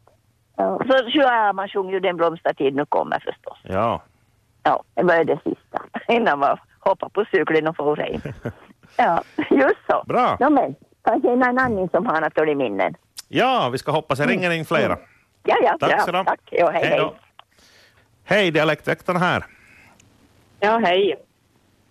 Ja. 0.57 0.79
Så 0.87 1.19
ja, 1.19 1.53
man 1.53 1.67
sjunger 1.67 1.93
ju 1.93 1.99
Den 1.99 2.17
blomstertid 2.17 2.75
nu 2.75 2.85
kommer 2.85 3.19
förstås. 3.19 3.57
ja. 3.63 4.01
Ja, 4.67 4.83
det 4.95 5.03
var 5.03 5.23
det 5.23 5.39
sista. 5.43 5.81
Innan 6.07 6.39
man 6.39 6.57
hoppade 6.79 7.11
på 7.13 7.25
cykeln 7.31 7.67
och 7.67 7.75
for 7.75 7.95
hem. 7.95 8.21
Ja, 8.97 9.23
just 9.49 9.79
så. 9.89 10.03
Bra. 10.07 10.37
Ja, 10.39 10.49
men, 10.49 10.75
kanske 11.03 11.31
en 11.31 11.43
annan 11.43 11.89
som 11.89 12.05
har 12.05 12.21
något 12.21 12.49
i 12.49 12.55
minnen. 12.55 12.95
Ja, 13.27 13.69
vi 13.71 13.77
ska 13.77 13.91
hoppas 13.91 14.19
det 14.19 14.25
ringer 14.25 14.51
in 14.51 14.65
flera. 14.65 14.97
Ja, 15.43 15.55
ja, 15.63 15.77
Tack 15.79 16.07
bra. 16.07 16.23
Tack. 16.23 16.39
Ja, 16.51 16.69
hej, 16.69 16.85
hej. 16.85 16.99
då. 16.99 17.13
Hej, 18.23 18.51
dialektväktarna 18.51 19.19
här. 19.19 19.45
Ja, 20.59 20.77
hej. 20.85 21.15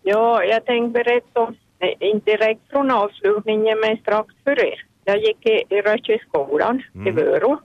Ja, 0.03 0.45
jag 0.45 0.65
tänkte 0.65 1.05
berätta 1.05 1.41
om, 1.41 1.57
inte 2.01 2.31
direkt 2.31 2.71
från 2.71 2.91
avslutningen, 2.91 3.81
men 3.81 3.97
strax 3.97 4.35
före. 4.45 4.75
Jag 5.05 5.19
gick 5.19 5.47
i, 5.47 5.65
i 5.69 5.81
Rötjeskolan 5.81 6.83
i 6.95 6.99
Mm. 6.99 7.15
Vörå. 7.15 7.59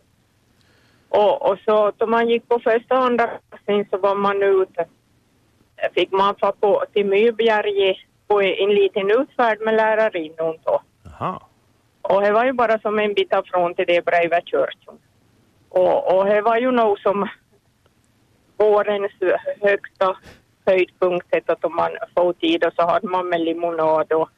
Och, 1.10 1.52
och 1.52 1.58
så 1.66 1.92
då 1.98 2.08
man 2.08 2.30
gick 2.30 2.48
på 2.50 2.60
första 2.60 2.98
och 2.98 3.06
andra 3.06 3.30
klassen 3.50 3.86
så 3.90 3.98
var 3.98 4.16
man 4.16 4.44
ute. 4.44 4.86
Fick 5.96 6.12
man 6.12 6.36
få 6.40 6.52
på 6.52 6.84
till 6.94 7.06
Mybjerge 7.06 7.96
på 8.28 8.42
en 8.42 8.70
liten 8.70 9.12
utfärd 9.12 9.62
med 9.62 9.76
lärarinnan 9.76 10.58
då. 10.64 10.82
Jaha. 11.04 11.40
Och 12.02 12.22
det 12.22 12.32
var 12.32 12.46
ju 12.46 12.54
bara 12.54 12.80
som 12.80 13.00
en 13.00 13.14
bit 13.14 13.34
från 13.46 13.76
till 13.76 13.88
det 13.88 14.06
bredvid 14.06 14.42
kyrkan. 14.46 15.00
Och, 15.70 16.18
och 16.18 16.26
det 16.26 16.42
var 16.42 16.58
ju 16.58 16.72
nog 16.72 17.00
som 17.00 17.30
vårens 18.58 19.12
högsta 19.62 20.18
höjdpunkt 20.66 21.50
att 21.50 21.72
man 21.72 21.92
får 22.16 22.34
tid 22.34 22.66
och 22.66 22.74
så 22.74 22.82
hade 22.88 23.08
man 23.08 23.30
med 23.30 23.42
limonad 23.42 24.14
och, 24.14 24.30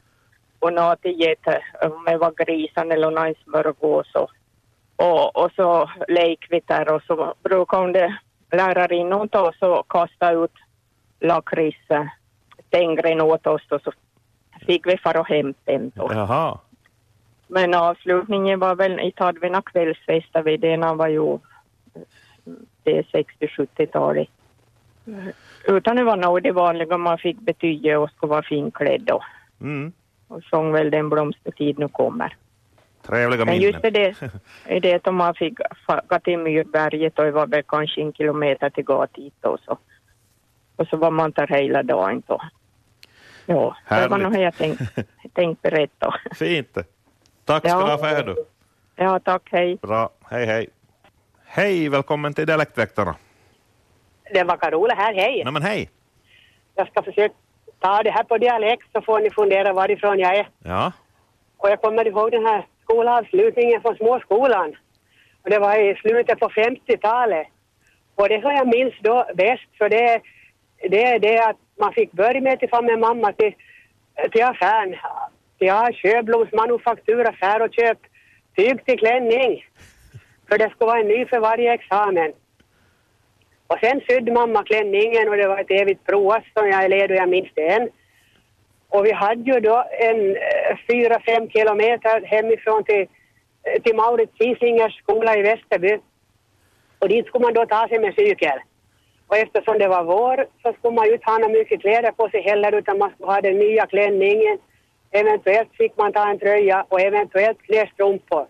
och 0.59 0.73
något 0.73 1.05
get 1.05 1.47
om 1.81 2.05
det 2.05 2.17
var 2.17 2.45
grisen 2.45 2.91
eller 2.91 3.11
någon 3.11 3.35
smörgås 3.43 4.15
och, 4.15 4.31
och, 4.95 5.35
och 5.35 5.51
så 5.55 5.89
lek 6.07 6.47
vi 6.49 6.61
där 6.65 6.93
och 6.93 7.01
så 7.07 7.33
brukade 7.43 8.17
lärarinnan 8.51 9.29
ta 9.29 9.51
och 9.61 9.87
kasta 9.87 10.31
ut 10.31 10.51
lakritsstängren 11.23 13.21
åt 13.21 13.47
oss 13.47 13.61
och 13.71 13.81
så 13.81 13.91
fick 14.65 14.87
vi 14.87 14.97
fara 14.97 15.19
och 15.19 15.27
hämta 15.27 15.59
den 15.71 15.91
då. 15.95 16.09
Jaha. 16.13 16.59
Men 17.47 17.73
avslutningen 17.73 18.59
var 18.59 18.75
väl, 18.75 18.99
vi 19.41 19.49
några 19.49 19.61
kvällsfester 19.61 20.41
vid 20.43 20.59
den 20.59 20.97
var 20.97 21.07
ju 21.07 21.37
det 22.83 23.01
60-70-talet. 23.01 24.27
Utan 25.67 25.95
det 25.95 26.03
var 26.03 26.17
nog 26.17 26.43
det 26.43 26.51
vanliga, 26.51 26.97
man 26.97 27.17
fick 27.17 27.39
betyget 27.39 27.97
och 27.97 28.09
skulle 28.09 28.29
vara 28.29 28.43
finklädd 28.43 29.09
och, 29.11 29.23
Mm. 29.61 29.91
och 30.27 30.43
sång 30.43 30.71
väl 30.71 30.89
den 30.91 31.09
blomstertid 31.09 31.79
nu 31.79 31.87
kommer. 31.87 32.35
Trevliga 33.01 33.45
Men 33.45 33.59
just 33.61 33.83
minnen. 33.83 33.93
det, 33.93 34.31
är 34.75 34.79
det 34.79 35.07
att 35.07 35.13
man 35.13 35.33
fick 35.35 35.57
gå 36.07 36.19
till 36.19 36.39
Myrberget 36.39 37.19
och 37.19 37.25
det 37.25 37.31
var 37.31 37.47
väl 37.47 37.63
kanske 37.63 38.01
en 38.01 38.13
kilometer 38.13 38.69
till 38.69 38.85
dit 39.13 39.45
och 39.45 39.59
så. 39.65 39.77
Och 40.75 40.87
så 40.87 40.97
var 40.97 41.11
man 41.11 41.31
där 41.31 41.47
hela 41.47 41.83
dagen 41.83 42.23
då. 42.27 42.41
Ja, 43.45 43.75
det 43.89 43.95
var 43.95 44.09
Härligt. 44.09 44.23
nog 44.23 44.41
jag 44.41 44.55
tänkt, 44.55 44.81
tänkt 45.33 45.61
berätta. 45.61 46.15
Fint. 46.35 46.77
Tack 47.45 47.69
ska 47.69 47.79
du 47.79 47.91
ha 47.91 47.97
för 47.97 48.15
det 48.15 48.23
du. 48.23 48.45
Ja, 48.95 49.19
tack, 49.19 49.41
hej. 49.51 49.77
Bra. 49.81 50.09
Hej, 50.29 50.45
hej. 50.45 50.69
Hej, 51.45 51.89
välkommen 51.89 52.33
till 52.33 52.47
Dialektväktarna. 52.47 53.15
Det 54.33 54.43
var 54.43 54.57
Carola 54.57 54.95
här, 54.95 55.13
hej. 55.13 55.41
Nej 55.43 55.53
men 55.53 55.61
hej. 55.61 55.89
Jag 56.75 56.87
ska 56.87 57.03
försöka 57.03 57.35
ta 57.79 58.03
det 58.03 58.11
här 58.11 58.23
på 58.23 58.37
dialekt 58.37 58.87
så 58.93 59.01
får 59.01 59.19
ni 59.19 59.29
fundera 59.29 59.73
varifrån 59.73 60.19
jag 60.19 60.35
är. 60.35 60.49
Ja. 60.63 60.91
Och 61.57 61.69
jag 61.69 61.81
kommer 61.81 62.07
ihåg 62.07 62.31
den 62.31 62.45
här 62.45 62.65
skolavslutningen 62.83 63.81
från 63.81 63.95
småskolan. 63.95 64.75
Och 65.43 65.49
det 65.49 65.59
var 65.59 65.75
i 65.91 65.95
slutet 65.95 66.39
på 66.39 66.49
50-talet. 66.49 67.47
Och 68.15 68.29
det 68.29 68.41
som 68.41 68.51
jag 68.51 68.67
minns 68.67 68.93
då 69.01 69.25
bäst, 69.35 69.67
för 69.77 69.89
det, 69.89 70.21
det 70.89 71.03
är 71.03 71.19
det 71.19 71.45
att 71.45 71.57
man 71.79 71.93
fick 71.93 72.11
börja 72.11 72.41
med 72.41 72.63
att 72.63 72.69
få 72.69 72.81
med 72.81 72.99
mamma 72.99 73.33
till, 73.33 73.53
till 74.31 74.43
affären. 74.43 74.95
Till 75.57 75.67
ja, 75.67 75.89
Sjöbloms 75.93 76.51
manufakturaffär 76.51 77.61
och 77.61 77.73
köp 77.73 77.97
tyg 78.55 78.85
till 78.85 78.99
klänning. 78.99 79.65
För 80.49 80.57
det 80.57 80.69
skulle 80.69 80.91
vara 80.91 80.99
en 80.99 81.07
ny 81.07 81.25
för 81.25 81.39
varje 81.39 81.73
examen. 81.73 82.33
Och 83.67 83.77
sen 83.81 84.01
sydde 84.09 84.31
mamma 84.31 84.63
klänningen 84.63 85.29
och 85.29 85.37
det 85.37 85.47
var 85.47 85.59
ett 85.59 85.71
evigt 85.81 86.05
prov. 86.05 86.33
som 86.53 86.67
jag 86.69 86.89
led 86.89 87.11
och 87.11 87.17
jag 87.17 87.29
minns 87.29 87.49
det 87.53 87.67
än. 87.67 87.89
Och 88.89 89.05
vi 89.05 89.11
hade 89.11 89.51
ju 89.51 89.59
då 89.59 89.85
en 89.99 90.35
eh, 90.35 90.77
fyra, 90.89 91.19
fem 91.25 91.49
kilometer 91.49 92.25
hemifrån 92.25 92.83
till, 92.83 93.07
eh, 93.63 93.81
till 93.83 93.95
Maurits 93.95 94.37
Kiesingers 94.37 94.97
skola 94.97 95.37
i 95.37 95.41
Västerby. 95.41 95.97
Och 96.99 97.09
dit 97.09 97.27
skulle 97.27 97.43
man 97.43 97.53
då 97.53 97.65
ta 97.65 97.87
sig 97.87 97.99
med 97.99 98.15
cykel. 98.15 98.59
Och 99.33 99.39
eftersom 99.39 99.77
det 99.77 99.87
var 99.87 100.03
vår 100.03 100.47
så 100.61 100.73
skulle 100.73 100.95
man 100.95 101.05
ju 101.05 101.13
inte 101.13 101.31
ha 101.31 101.37
några 101.37 101.53
mycket 101.53 101.81
kläder 101.81 102.11
på 102.11 102.29
sig 102.29 102.41
heller 102.41 102.71
utan 102.71 102.97
man 102.97 103.11
skulle 103.11 103.31
ha 103.31 103.41
den 103.41 103.57
nya 103.57 103.85
klänningen. 103.85 104.57
Eventuellt 105.11 105.69
fick 105.73 105.97
man 105.97 106.13
ta 106.13 106.29
en 106.29 106.39
tröja 106.39 106.85
och 106.89 107.01
eventuellt 107.01 107.57
fler 107.61 107.85
strumpor. 107.93 108.45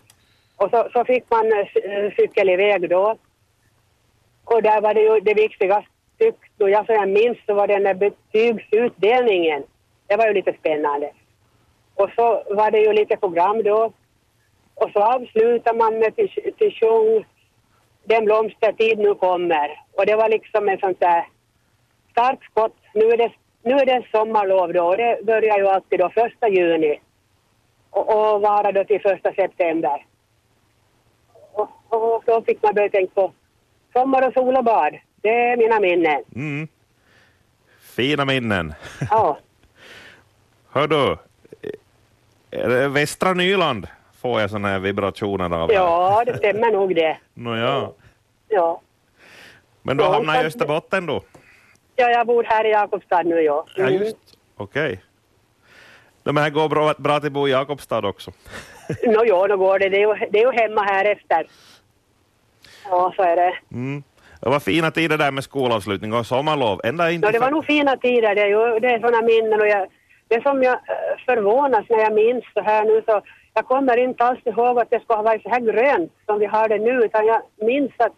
Och 0.56 0.70
så, 0.70 0.88
så 0.92 1.04
fick 1.04 1.24
man 1.30 1.52
eh, 1.52 1.58
eh, 1.58 2.12
cykel 2.16 2.48
iväg 2.48 2.90
då. 2.90 3.16
Och 4.44 4.62
där 4.62 4.80
var 4.80 4.94
det 4.94 5.00
ju 5.00 5.20
det 5.20 5.34
viktigaste 5.34 5.90
tyckte 6.18 6.64
och 6.64 6.70
jag 6.70 6.86
som 6.86 6.94
jag 6.94 7.08
minns 7.08 7.38
så 7.46 7.54
var 7.54 7.66
den 7.66 7.82
där 7.82 7.94
betygsutdelningen. 7.94 9.62
Det 10.06 10.16
var 10.16 10.26
ju 10.26 10.32
lite 10.32 10.52
spännande. 10.52 11.10
Och 11.94 12.10
så 12.16 12.42
var 12.50 12.70
det 12.70 12.78
ju 12.78 12.92
lite 12.92 13.16
program 13.16 13.62
då. 13.62 13.92
Och 14.74 14.90
så 14.92 15.00
avslutar 15.02 15.74
man 15.74 15.98
med 15.98 16.16
till, 16.16 16.52
till 16.58 16.72
sjung 16.80 17.24
den 18.04 18.24
blomstertid 18.24 18.98
nu 18.98 19.14
kommer. 19.14 19.80
Och 19.92 20.06
det 20.06 20.16
var 20.16 20.28
liksom 20.28 20.68
en 20.68 20.78
sånt 20.78 21.00
där 21.00 21.28
startskott. 22.10 22.76
Nu 22.94 23.04
är 23.04 23.16
det, 23.16 23.32
nu 23.62 23.72
är 23.72 23.86
det 23.86 24.06
sommarlov 24.12 24.72
då 24.72 24.84
och 24.84 24.96
det 24.96 25.24
börjar 25.24 25.58
ju 25.58 25.66
alltid 25.66 25.98
då 25.98 26.10
första 26.10 26.48
juni. 26.48 27.00
Och, 27.90 28.08
och 28.08 28.40
vara 28.40 28.72
då 28.72 28.84
till 28.84 29.00
första 29.00 29.32
september. 29.34 30.06
Och, 31.52 31.68
och 31.88 32.22
då 32.26 32.42
fick 32.42 32.62
man 32.62 32.74
börja 32.74 32.88
tänka 32.88 33.12
på 33.14 33.32
sommar 33.92 34.28
och 34.28 34.34
sol 34.34 34.56
och 34.56 34.64
bad. 34.64 34.98
Det 35.22 35.28
är 35.28 35.56
mina 35.56 35.80
minnen. 35.80 36.22
Mm. 36.34 36.68
Fina 37.80 38.24
minnen. 38.24 38.74
Ja. 39.10 39.38
Hör 40.70 40.88
du, 40.88 41.16
Västra 42.88 43.34
Nyland 43.34 43.86
får 44.24 44.40
jag 44.40 44.50
såna 44.50 44.68
här 44.68 44.78
vibrationer 44.78 45.44
av. 45.44 45.68
här. 45.68 45.74
Ja, 45.74 46.22
det 46.26 46.36
stämmer 46.36 46.72
nog 46.72 46.94
det. 46.94 47.16
Nåja. 47.34 47.88
Ja. 48.48 48.80
Men 49.82 49.96
du 49.96 50.04
Ja, 50.04 50.12
hamnar 50.12 50.42
i 50.42 50.46
Österbotten 50.46 51.06
då? 51.06 51.22
ja, 51.96 52.08
jag 52.10 52.26
bor 52.26 52.44
här 52.44 52.64
i 52.66 52.70
Jakobstad 52.70 53.22
nu, 53.22 53.40
ja. 53.40 53.66
Ja, 53.76 53.82
Mm. 53.86 53.94
just. 54.02 54.16
Okej. 54.56 55.00
De 56.22 56.36
här 56.36 56.50
går 56.50 56.68
bra, 56.68 56.94
bra 56.98 57.20
till 57.20 57.32
bo 57.32 57.48
i 57.48 57.50
Jakobstad 57.50 58.06
också. 58.08 58.30
Nå, 59.06 59.24
ja, 59.26 59.46
då 59.48 59.56
går 59.56 59.78
det. 59.78 59.88
Det 59.88 59.96
är, 60.02 60.08
ju, 60.08 60.26
det 60.30 60.38
är 60.42 60.46
ju 60.52 60.52
hemma 60.52 60.82
här 60.82 61.04
efter. 61.04 61.46
Ja, 62.90 63.12
så 63.16 63.22
är 63.22 63.36
det. 63.36 63.54
Mm. 63.72 64.02
Det 64.40 64.48
var 64.50 64.60
fina 64.60 64.90
tider 64.90 65.18
där 65.18 65.30
med 65.30 65.44
skolavslutning 65.44 66.12
och 66.12 66.26
sommarlov. 66.26 66.80
Ända 66.84 67.10
in 67.10 67.22
till 67.22 67.32
det 67.32 67.38
var 67.38 67.50
nog 67.50 67.64
fina 67.64 67.96
tider. 67.96 68.34
Det 68.34 68.40
är, 68.40 68.46
ju, 68.48 68.80
det 68.80 68.88
är 68.88 68.98
sådana 69.00 69.22
minnen. 69.22 69.60
Och 69.60 69.66
jag, 69.68 69.88
det 70.28 70.42
som 70.42 70.62
jag 70.62 70.72
eh, 70.74 71.18
förvånas 71.26 71.84
när 71.88 71.98
jag 71.98 72.14
minns 72.14 72.44
så 72.54 72.60
här 72.62 72.84
nu 72.84 73.02
så 73.06 73.20
jag 73.54 73.66
kommer 73.66 73.96
inte 73.96 74.24
alls 74.24 74.46
ihåg 74.46 74.78
att 74.78 74.90
det 74.90 75.00
skulle 75.00 75.16
ha 75.16 75.22
varit 75.22 75.42
så 75.42 75.48
här 75.48 75.60
grönt 75.60 76.12
som 76.26 76.38
vi 76.38 76.46
har 76.46 76.68
det 76.68 76.78
nu 76.78 77.04
utan 77.04 77.26
jag 77.26 77.42
minns 77.56 77.92
att, 77.96 78.12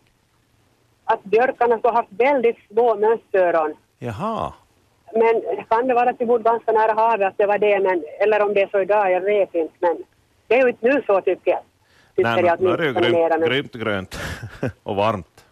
att 1.05 1.25
björkarna 1.25 1.79
skulle 1.79 1.93
ha 1.93 2.01
haft 2.01 2.13
väldigt 2.13 2.57
små 2.71 2.95
mönsteron. 2.95 3.75
Jaha. 3.99 4.53
Men 5.13 5.43
kan 5.69 5.89
det 5.89 5.95
vara 5.95 6.11
att 6.11 6.21
vi 6.21 6.27
bodde 6.27 6.45
ganska 6.45 6.73
nära 6.73 6.93
havet 6.93 7.29
att 7.29 7.39
det 7.39 7.47
var 7.47 7.59
det, 7.59 7.81
men, 7.81 8.05
eller 8.21 8.43
om 8.43 8.55
det 8.55 8.63
är 8.63 8.69
så 8.69 8.81
idag, 8.81 9.13
jag 9.13 9.21
vet 9.21 9.55
inte. 9.55 9.75
Men 9.79 9.97
det 10.47 10.55
är 10.55 10.63
ju 10.63 10.69
inte 10.69 10.87
nu 10.87 11.03
så 11.07 11.21
tycker 11.21 11.51
jag. 11.51 11.61
Tycker 12.17 12.31
Nej, 12.31 12.45
jag 12.45 12.61
nu 12.61 12.71
är 12.71 12.77
det 12.77 12.87
ju 12.87 13.47
grymt, 13.47 13.73
grönt 13.73 14.19
och 14.83 14.97
varmt. 14.97 15.45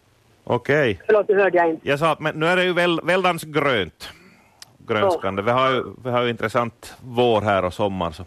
Okej. 0.45 1.01
Förlåt, 1.07 1.29
nu 1.29 1.35
hörde 1.39 1.59
jag 1.59 1.71
inte. 1.71 1.89
Jag 1.89 1.99
sa 1.99 2.11
att 2.13 2.21
men 2.21 2.41
nu 2.41 2.47
är 2.47 2.57
det 2.57 2.65
ju 2.65 2.73
väl, 2.73 3.01
väldans 3.05 3.43
grönt. 3.43 4.09
Grönskande. 4.79 5.43
Vi 5.43 5.51
har 5.51 5.71
ju, 5.71 5.83
vi 6.05 6.11
har 6.11 6.23
ju 6.23 6.31
intressant 6.31 6.95
vår 7.01 7.41
här 7.41 7.65
och 7.65 7.75
sommar. 7.75 8.11
Så. 8.11 8.25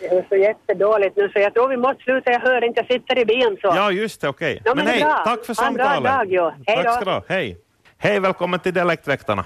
Det 0.00 0.06
är 0.06 0.24
så 0.28 0.36
jättedåligt 0.36 1.16
nu 1.16 1.28
så 1.28 1.38
jag 1.38 1.54
tror 1.54 1.68
vi 1.68 1.76
måste 1.76 2.02
sluta. 2.02 2.30
Jag 2.32 2.40
hör 2.40 2.64
inte, 2.64 2.80
jag 2.80 3.00
sitter 3.00 3.18
i 3.18 3.24
bilen 3.24 3.56
så. 3.60 3.66
Ja, 3.76 3.90
just 3.90 4.20
det, 4.20 4.28
okej. 4.28 4.62
Ja, 4.64 4.74
men 4.74 4.84
men 4.84 4.94
hej, 4.94 5.02
bra. 5.02 5.22
tack 5.24 5.44
för 5.44 5.54
Ha 5.62 5.66
en 5.68 5.74
bra 5.74 5.84
samtalet. 5.84 6.12
dag, 6.18 6.26
jo. 6.32 6.52
Hej 6.66 6.76
tack 6.76 6.86
då. 6.86 6.92
ska 6.92 7.04
du 7.04 7.10
ha. 7.10 7.22
Hej. 7.28 7.58
Hej, 7.98 8.20
välkommen 8.20 8.60
till 8.60 8.74
Dialektväktarna. 8.74 9.44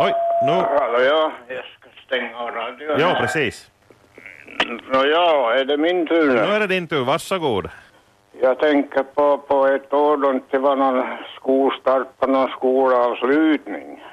Oj, 0.00 0.14
nu... 0.46 0.52
Hallå, 0.52 0.98
ja. 1.00 1.32
Jag 1.48 1.64
ska 1.64 1.88
stänga 2.06 2.36
av 2.38 2.50
radion. 2.50 3.00
Ja, 3.00 3.16
precis. 3.20 3.70
Nå, 4.92 5.04
ja, 5.06 5.54
är 5.54 5.64
det 5.64 5.76
min 5.76 6.06
tur 6.06 6.26
Nu 6.26 6.32
nu? 6.34 6.40
är 6.40 6.60
det 6.60 6.66
din 6.66 6.86
tur, 6.88 7.04
varsågod. 7.04 7.68
Jag 8.40 8.58
tänker 8.58 9.02
på, 9.02 9.38
på 9.38 9.66
ett 9.66 9.92
år 9.92 10.16
då 10.16 10.40
det 10.50 10.58
var 10.58 10.76
någon 10.76 11.04
skolstart 11.36 12.18
på 12.18 12.26
någon 12.26 12.48
skolavslutning. 12.50 14.04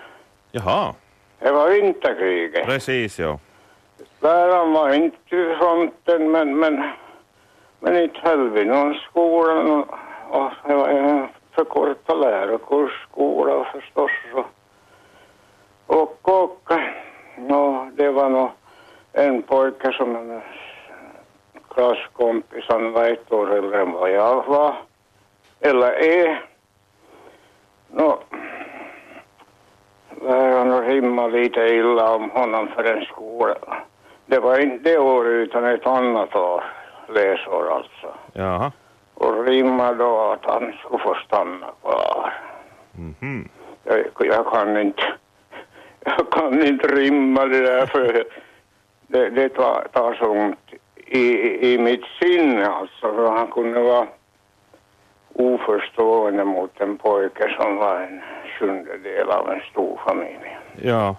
Jaha, 0.51 0.93
Det 1.39 1.51
var 1.51 1.69
vinterkriget. 1.69 2.65
precis 2.65 3.19
ja. 3.19 3.39
Läraren 4.21 4.73
var 4.73 4.93
inte 4.93 5.17
vid 5.35 5.57
fronten, 5.57 6.31
men, 6.31 6.59
men, 6.59 6.83
men 7.79 7.97
inte 7.97 8.19
höll 8.19 8.49
vi 8.49 8.65
någon 8.65 8.93
skola. 8.93 9.53
Och, 9.53 9.87
och 10.29 10.51
det 10.65 10.75
var 10.75 10.87
en 10.87 11.27
förkortad 11.51 12.19
lärokursskola 12.19 13.65
förstås. 13.73 14.11
Och, 14.33 14.45
och, 15.85 16.29
och, 16.29 16.71
och 17.49 17.91
det 17.93 18.11
var 18.11 18.29
nog 18.29 18.49
en 19.13 19.41
pojke 19.41 19.91
som 19.93 20.15
en 20.15 20.41
klasskompis, 21.69 22.65
han 22.67 22.91
var 22.91 23.05
ett 23.05 23.31
år 23.31 23.53
äldre 23.57 23.81
än 23.81 23.91
vad 23.91 24.11
jag 24.11 24.45
var, 24.45 24.75
eller 25.59 25.91
är. 25.91 26.45
Nå, 27.87 28.19
läraren 30.21 30.85
rimmade 30.85 31.37
lite 31.37 31.59
illa 31.59 32.15
om 32.15 32.29
honom 32.29 32.67
för 32.67 32.83
en 32.83 33.05
skola. 33.05 33.55
Det 34.29 34.39
var 34.39 34.59
inte 34.59 34.89
det 34.89 34.97
året 34.97 35.31
utan 35.31 35.65
ett 35.65 35.87
annat 35.87 36.35
år, 36.35 36.63
läsår 37.07 37.73
alltså. 37.73 38.13
Jaha. 38.33 38.71
Och 39.13 39.45
rimmade 39.45 39.97
då 39.97 40.19
att 40.19 40.45
han 40.45 40.73
skulle 40.73 41.03
få 41.03 41.15
stanna 41.25 41.67
kvar. 41.81 42.33
Mhm. 42.91 43.49
Jag, 43.83 44.05
jag 44.19 44.45
kan 44.51 44.77
inte, 44.77 45.03
jag 46.05 46.29
kan 46.31 46.65
inte 46.65 46.87
rimma 46.87 47.45
det 47.45 47.59
där 47.61 47.85
för 47.85 48.23
det, 49.07 49.29
det 49.29 49.49
tar, 49.49 49.87
tar 49.93 50.13
så 50.13 50.25
ont 50.25 50.73
i, 50.95 51.73
i 51.73 51.77
mitt 51.77 52.05
sinne 52.21 52.67
alltså. 52.67 53.13
För 53.13 53.31
han 53.31 53.47
kunde 53.47 53.79
vara 53.79 54.07
oförstående 55.33 56.45
mot 56.45 56.81
en 56.81 56.97
pojke 56.97 57.55
som 57.59 57.75
var 57.75 57.95
en 57.99 58.21
sjundedel 58.59 59.29
av 59.29 59.49
en 59.51 59.61
stor 59.71 59.99
familj. 60.07 60.57
Ja. 60.81 61.15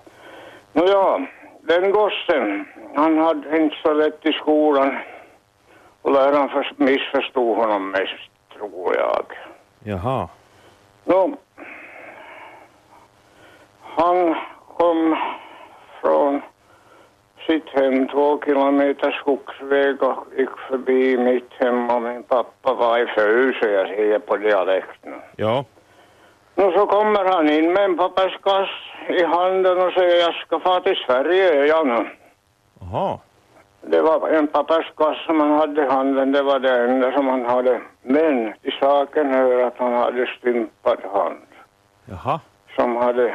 Nåja, 0.73 1.27
den 1.71 1.91
gossen, 1.93 2.65
han 2.95 3.19
hade 3.19 3.57
inte 3.57 3.77
så 3.83 3.93
lätt 3.93 4.27
i 4.27 4.33
skolan 4.33 4.97
och 6.03 6.13
läraren 6.13 6.49
förs- 6.49 6.73
missförstod 6.77 7.57
honom 7.57 7.91
mest, 7.91 8.31
tror 8.59 8.97
jag. 8.97 9.25
Jaha. 9.85 10.29
Nå, 11.05 11.37
han 13.83 14.37
kom 14.77 15.17
från 16.01 16.43
sitt 17.47 17.69
hem 17.69 18.09
två 18.09 18.41
kilometer 18.45 19.11
skogsväg 19.11 20.03
och 20.03 20.25
gick 20.37 20.59
förbi 20.69 21.17
mitt 21.19 21.53
hem 21.59 21.91
och 21.91 22.03
min 22.03 22.23
pappa 22.23 22.75
var 22.75 22.99
i 22.99 23.07
Föse, 23.07 23.71
jag 23.71 23.89
säger 23.89 24.19
på 24.19 24.37
dialekten. 24.37 25.15
Ja. 25.37 25.65
Nu 26.55 26.73
så 26.73 26.87
kommer 26.87 27.25
han 27.25 27.51
in 27.51 27.73
med 27.73 27.85
en 27.85 27.97
papperskass 27.97 28.71
i 29.09 29.25
handen 29.25 29.81
och 29.81 29.93
säger 29.93 30.17
jag 30.17 30.35
ska 30.35 30.61
få 30.61 30.81
till 30.81 30.97
Sverige, 31.07 31.67
ja 31.67 31.83
nu. 31.83 32.11
Jaha. 32.81 33.19
Det 33.83 34.01
var 34.01 34.29
en 34.29 34.47
papperskass 34.47 35.25
som 35.27 35.41
han 35.41 35.53
hade 35.53 35.83
i 35.83 35.89
handen, 35.91 36.33
det 36.33 36.43
var 36.43 36.59
det 36.59 36.85
enda 36.85 37.13
som 37.13 37.29
han 37.29 37.45
hade. 37.45 37.81
Men 38.03 38.53
till 38.63 38.73
saken 38.81 39.35
hör 39.35 39.67
att 39.67 39.79
han 39.79 39.93
hade 39.93 40.27
stympad 40.39 40.99
hand 41.15 41.47
Jaha. 42.05 42.41
som 42.77 42.97
hade 42.97 43.35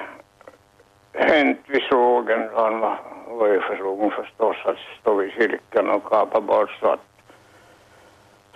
hänt 1.14 1.60
vid 1.68 1.84
sågen. 1.84 2.50
Han 2.56 2.80
var, 2.80 3.00
var 3.28 3.48
ju 3.48 3.62
för 3.62 3.82
ung 3.82 4.12
förstås 4.12 4.58
att 4.66 4.78
stå 5.02 5.16
vid 5.16 5.34
cirkeln 5.34 5.90
och 5.90 6.04
kapa 6.04 6.42
bort 6.42 6.72
så 6.80 6.88
att 6.88 7.00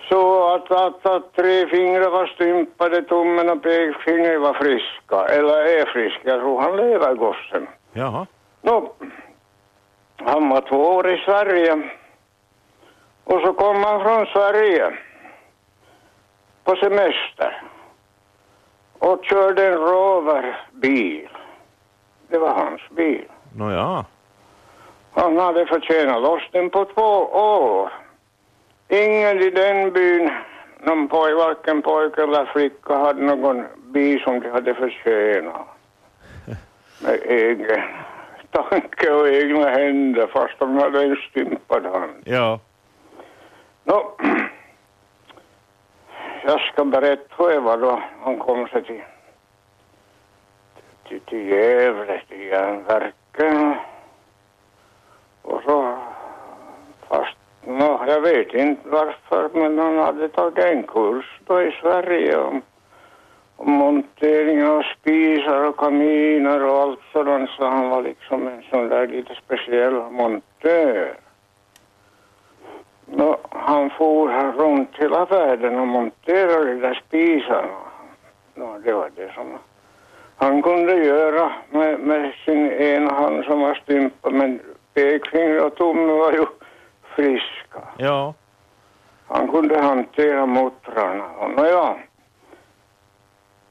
så 0.08 0.54
att, 0.54 0.70
att, 0.70 1.06
att 1.06 1.32
tre 1.32 1.66
fingrar 1.66 2.10
var 2.10 2.26
stympade, 2.26 3.02
tummen 3.02 3.50
och 3.50 3.62
pekfingret 3.62 4.40
var 4.40 4.54
friska, 4.54 5.34
eller 5.34 5.56
är 5.56 5.86
friska. 5.86 6.28
Jag 6.28 6.40
tror 6.40 6.60
han 6.60 6.76
lever 6.76 7.14
gossen. 7.14 7.68
Jaha. 7.92 8.26
Nå, 8.62 8.92
han 10.16 10.48
var 10.48 10.60
två 10.60 10.76
år 10.76 11.10
i 11.10 11.18
Sverige. 11.18 11.90
Och 13.24 13.40
så 13.40 13.52
kom 13.52 13.84
han 13.84 14.00
från 14.00 14.26
Sverige 14.26 14.98
på 16.64 16.76
semester 16.76 17.62
och 18.98 19.24
körde 19.24 19.66
en 19.66 19.78
roverbil. 19.78 21.28
Det 22.28 22.38
var 22.38 22.54
hans 22.54 22.80
bil. 22.90 23.24
Nåja. 23.56 24.04
Han 25.12 25.38
hade 25.38 25.66
förtjänat 25.66 26.22
loss 26.22 26.42
den 26.52 26.70
på 26.70 26.84
två 26.84 27.26
år. 27.32 27.92
Ingen 28.92 29.42
i 29.42 29.50
den 29.50 29.92
byn, 29.92 30.30
någon 30.78 31.08
poj, 31.08 31.34
varken 31.34 31.82
pojke 31.82 32.22
eller 32.22 32.44
flicka, 32.44 32.96
hade 32.96 33.22
någon 33.22 33.64
bil 33.76 34.20
som 34.20 34.40
de 34.40 34.50
hade 34.50 34.74
förtjänat. 34.74 35.66
Med 37.02 37.20
egen 37.24 37.82
tanke 38.50 39.10
och 39.10 39.28
egna 39.28 39.70
händer 39.70 40.26
fast 40.26 40.58
de 40.58 40.78
hade 40.78 41.02
en 41.02 41.16
stympad 41.16 41.86
hand. 41.86 42.22
Ja. 42.24 42.60
Nå, 43.84 44.16
jag 46.44 46.60
ska 46.60 46.84
berätta 46.84 47.34
hur 47.38 47.50
det 47.50 47.60
var 47.60 47.78
då 47.78 48.02
han 48.22 48.38
kom 48.38 48.68
sig 48.68 48.84
till, 48.84 49.02
till, 51.08 51.20
till 51.20 51.48
Gävle, 51.48 52.22
till 52.28 52.46
järnverken. 52.46 53.74
Och 55.42 55.62
så, 55.64 55.89
nå, 57.78 58.04
jag 58.06 58.20
vet 58.20 58.54
inte 58.54 58.88
varför, 58.88 59.50
men 59.52 59.78
han 59.78 59.98
hade 59.98 60.28
tagit 60.28 60.64
en 60.64 60.82
kurs 60.82 61.40
då 61.46 61.62
i 61.62 61.72
Sverige 61.80 62.36
om, 62.36 62.62
om 63.56 63.72
montering 63.72 64.64
av 64.66 64.82
spisar 64.82 65.64
och 65.64 65.76
kaminer 65.76 66.64
och 66.64 66.78
allt 66.78 67.00
sådant, 67.12 67.50
så 67.50 67.64
han 67.64 67.88
var 67.88 68.02
liksom 68.02 68.48
en 68.48 68.62
sån 68.70 68.88
där 68.88 69.06
lite 69.06 69.34
speciell 69.34 69.94
montör. 70.10 71.16
Nå, 73.06 73.38
han 73.50 73.90
for 73.90 74.52
runt 74.52 74.90
hela 74.98 75.24
världen 75.24 75.80
och 75.80 75.86
monterade 75.86 76.64
de 76.64 76.80
där 76.80 77.02
spisarna. 77.06 77.78
Nå, 78.54 78.78
det 78.84 78.92
var 78.92 79.10
det 79.16 79.32
som 79.34 79.58
han 80.36 80.62
kunde 80.62 80.94
göra 80.94 81.52
med, 81.70 82.00
med 82.00 82.32
sin 82.44 82.72
ena 82.72 83.12
hand 83.12 83.44
som 83.44 83.60
var 83.60 83.74
stympad, 83.74 84.32
men 84.32 84.60
pekfinger 84.94 85.64
och 85.64 85.74
tumme 85.74 86.12
var 86.12 86.32
ju 86.32 86.46
friska. 87.16 87.80
Ja. 87.98 88.34
Han 89.28 89.48
kunde 89.48 89.80
hantera 89.80 90.46
mottrarna. 90.46 91.30
Och 91.38 91.50
Nåja, 91.50 91.96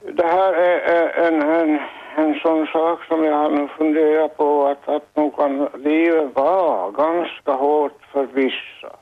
det 0.00 0.26
här 0.26 0.52
är, 0.52 0.78
är 0.78 1.28
en, 1.28 1.42
en, 1.42 1.80
en 2.16 2.34
sån 2.40 2.66
sak 2.66 3.04
som 3.04 3.24
jag 3.24 3.36
har 3.36 3.50
nu 3.50 3.68
funderat 3.68 4.36
på 4.36 4.66
att, 4.66 4.88
att 4.88 5.16
nog 5.16 5.36
kan 5.36 5.68
livet 5.74 6.34
vara 6.34 6.90
ganska 6.90 7.52
hårt 7.52 8.02
för 8.12 8.26
vissa. 8.26 8.96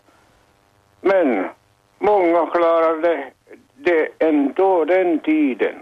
Men 1.00 1.48
många 1.98 2.46
klarade 2.46 3.24
det 3.74 4.08
ändå 4.18 4.84
den 4.84 5.18
tiden. 5.18 5.74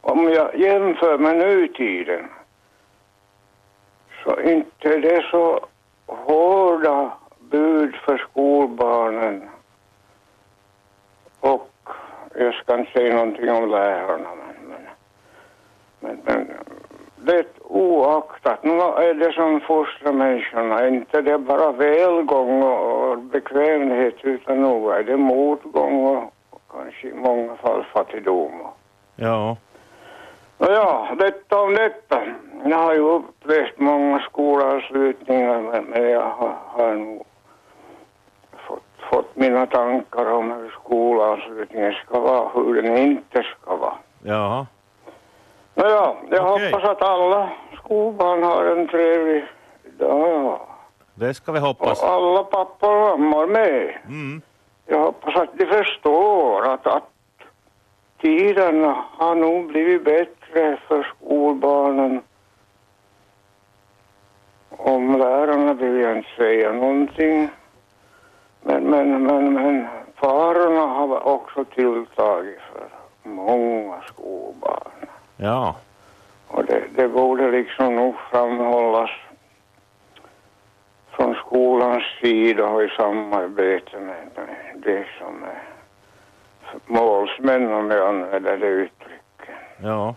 Om 0.00 0.28
jag 0.32 0.56
jämför 0.58 1.18
med 1.18 1.36
nutiden 1.36 2.28
så 4.24 4.40
inte 4.40 4.94
är 4.94 5.00
det 5.00 5.22
så 5.30 5.66
hårda 6.16 7.10
bud 7.38 7.94
för 7.94 8.18
skolbarnen. 8.18 9.42
Och 11.40 11.70
jag 12.34 12.54
ska 12.54 12.78
inte 12.78 12.92
säga 12.92 13.14
någonting 13.14 13.50
om 13.50 13.70
lärarna 13.70 14.28
men, 14.34 14.86
men, 16.00 16.20
men, 16.24 16.48
det 17.16 17.46
oaktat, 17.60 18.64
nu 18.64 18.72
är 18.80 19.14
det 19.14 19.32
som 19.32 19.60
fostrar 19.60 20.12
människorna, 20.12 20.88
inte 20.88 21.22
det 21.22 21.38
bara 21.38 21.72
välgång 21.72 22.62
och, 22.62 23.18
bekvämlighet 23.18 24.14
utan 24.22 24.62
nog 24.62 24.92
är 24.92 25.02
det 25.02 25.16
motgång 25.16 26.06
och, 26.06 26.34
och 26.50 26.62
kanske 26.72 27.08
i 27.08 27.14
många 27.14 27.56
fall 27.56 27.84
fattigdom. 27.92 28.52
Ja. 29.16 29.56
Nåja, 30.58 31.14
detta 31.18 31.60
om 31.60 31.74
detta. 31.74 32.22
Jag 32.64 32.76
har 32.78 32.94
ju 32.94 33.00
upplevt 33.00 33.78
många 33.78 34.18
skolavslutningar 34.20 35.60
men, 35.60 35.84
men 35.84 36.10
jag 36.10 36.20
har, 36.30 36.56
har 36.66 36.94
nog 36.94 37.26
fått, 38.66 38.82
fått 39.10 39.36
mina 39.36 39.66
tankar 39.66 40.32
om 40.32 40.50
hur 40.52 40.70
skolavslutningen 40.70 41.92
ska 41.92 42.20
vara, 42.20 42.48
hur 42.54 42.82
den 42.82 42.96
inte 42.98 43.42
ska 43.42 43.76
vara. 43.76 43.94
Ja. 44.22 44.66
Nåja, 45.74 46.14
jag 46.30 46.52
Okej. 46.52 46.70
hoppas 46.72 46.90
att 46.90 47.02
alla 47.02 47.48
skolbarn 47.84 48.42
har 48.42 48.64
en 48.64 48.88
trevlig 48.88 49.44
dag. 49.98 50.60
Det 51.14 51.34
ska 51.34 51.52
vi 51.52 51.58
Och 51.58 51.62
hoppas. 51.62 52.02
alla 52.02 52.44
pappor 52.44 53.12
och 53.12 53.20
mammor 53.20 53.46
med. 53.46 53.98
Mm. 54.08 54.42
Jag 54.86 54.98
hoppas 54.98 55.36
att 55.36 55.58
de 55.58 55.66
förstår 55.66 56.68
att, 56.68 56.86
att 56.86 57.08
tiderna 58.20 59.04
har 59.18 59.34
nog 59.34 59.66
blivit 59.66 60.04
bättre 60.04 60.76
för 60.88 61.02
skolbarnen. 61.16 62.22
Om 64.84 65.18
lärarna 65.18 65.74
vill 65.74 66.00
jag 66.00 66.16
inte 66.16 66.28
säga 66.36 66.72
någonting. 66.72 67.48
Men, 68.62 68.84
men, 68.84 69.22
men, 69.22 69.52
men 69.52 69.86
farorna 70.14 70.80
har 70.80 71.28
också 71.28 71.64
tilltagit 71.64 72.58
för 72.72 72.88
många 73.22 74.00
skolbarn. 74.06 75.06
Ja. 75.36 75.76
Och 76.48 76.64
det, 76.64 76.82
det 76.96 77.08
borde 77.08 77.50
liksom 77.50 77.96
nog 77.96 78.14
framhållas 78.30 79.10
från 81.10 81.34
skolans 81.34 82.04
sida 82.20 82.66
och 82.68 82.82
i 82.82 82.88
samarbete 82.88 83.98
med, 84.00 84.30
med 84.36 84.82
det 84.84 85.06
som 85.18 85.42
är 85.42 85.62
målsmän 86.86 87.72
om 87.72 87.90
jag 87.90 88.08
använder 88.08 88.56
det 88.56 88.66
uttrycket. 88.66 89.56
Ja. 89.82 90.14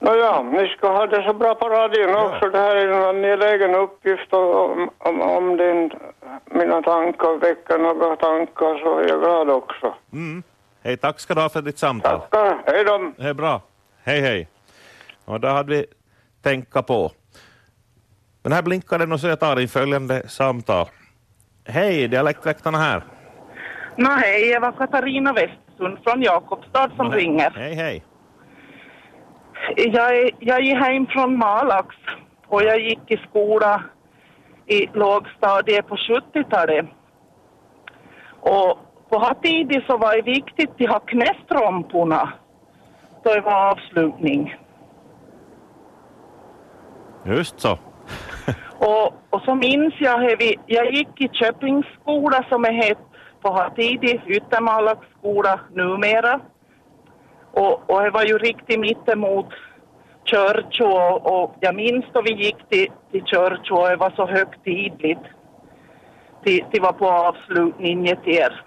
Nåja, 0.00 0.42
ni 0.42 0.68
ska 0.68 0.88
ha 0.92 1.06
det 1.06 1.22
så 1.22 1.32
bra 1.34 1.54
på 1.54 1.68
radion 1.68 2.14
också. 2.14 2.50
Det 2.50 2.58
här 2.58 2.76
är 2.76 2.88
en 2.88 3.04
angelägen 3.04 3.74
uppgift 3.74 4.32
och 4.32 4.70
om, 4.70 4.90
om, 4.98 5.20
om 5.20 5.56
din, 5.56 5.90
mina 6.44 6.82
tankar 6.82 7.38
väcker 7.40 7.78
några 7.78 8.16
tankar 8.16 8.78
så 8.82 8.98
är 8.98 9.08
jag 9.08 9.20
glad 9.20 9.50
också. 9.50 9.94
Mm. 10.12 10.42
Hej, 10.82 10.96
tack 10.96 11.20
ska 11.20 11.34
du 11.34 11.40
ha 11.40 11.48
för 11.48 11.62
ditt 11.62 11.78
samtal. 11.78 12.20
Tackar, 12.20 12.62
hej 12.66 12.84
då! 12.84 13.12
Det 13.16 13.28
är 13.28 13.34
bra. 13.34 13.60
Hej, 14.04 14.20
hej. 14.20 14.48
Och 15.24 15.40
där 15.40 15.50
hade 15.50 15.70
vi 15.70 15.86
tänka 16.42 16.82
på. 16.82 17.10
Men 18.42 18.52
här 18.52 18.62
blinkar 18.62 18.98
den 18.98 19.12
och 19.12 19.20
så 19.20 19.26
jag 19.26 19.40
tar 19.40 19.60
in 19.60 19.68
följande 19.68 20.28
samtal. 20.28 20.86
Hej, 21.64 22.08
dialektväktarna 22.08 22.78
här. 22.78 23.02
Nå 23.96 24.10
hej, 24.10 24.48
jag 24.48 24.60
var 24.60 24.72
Katarina 24.72 25.32
Westsund 25.32 25.98
från 26.04 26.22
Jakobstad 26.22 26.90
som 26.96 27.12
ringer. 27.12 27.50
Hej, 27.50 27.74
hej. 27.74 28.04
Jag, 29.76 30.16
är- 30.18 30.30
jag 30.38 30.58
är 30.66 30.76
hem 30.76 31.06
från 31.06 31.38
Malax 31.38 31.96
och 32.46 32.62
jag 32.62 32.80
gick 32.80 33.00
i 33.10 33.16
skola 33.16 33.82
i 34.66 34.86
lågstadiet 34.92 35.86
på 35.88 35.96
70-talet. 35.96 36.86
Och 38.40 38.78
på 39.08 39.18
Hatidi 39.18 39.84
så 39.86 39.96
var 39.96 40.16
det 40.16 40.22
viktigt 40.22 40.70
att 40.80 40.88
ha 40.90 40.98
knästrumporna 41.00 42.32
då 43.24 43.34
det 43.34 43.40
var 43.40 43.70
avslutning. 43.70 44.56
Just 47.24 47.60
så. 47.60 47.78
Och, 48.78 49.14
och 49.30 49.42
så 49.44 49.54
minns 49.54 49.94
jag, 49.98 50.18
hur 50.18 50.36
jag 50.66 50.92
gick 50.92 51.20
i 51.20 51.28
Köpingsskola 51.32 52.44
som 52.48 52.64
är 52.64 52.72
het 52.72 52.98
på 53.42 53.50
Hatidi, 53.52 54.20
Yttermalagsskola 54.26 55.60
numera. 55.72 56.40
Och, 57.52 57.90
och 57.90 58.02
det 58.02 58.10
var 58.10 58.24
ju 58.24 58.38
riktigt 58.38 58.80
mittemot 58.80 59.48
Church 60.24 60.80
och, 60.80 61.42
och 61.42 61.54
jag 61.60 61.74
minns 61.74 62.04
då 62.12 62.22
vi 62.22 62.32
gick 62.32 62.68
till, 62.68 62.88
till 63.10 63.24
Church 63.24 63.70
och 63.70 63.88
det 63.88 63.96
var 63.96 64.10
så 64.16 64.26
högtidligt. 64.26 65.26
Det, 66.44 66.64
det 66.70 66.80
var 66.80 66.92
på 66.92 67.10
avslutningen 67.10 68.16
till 68.16 68.34
er. 68.34 68.64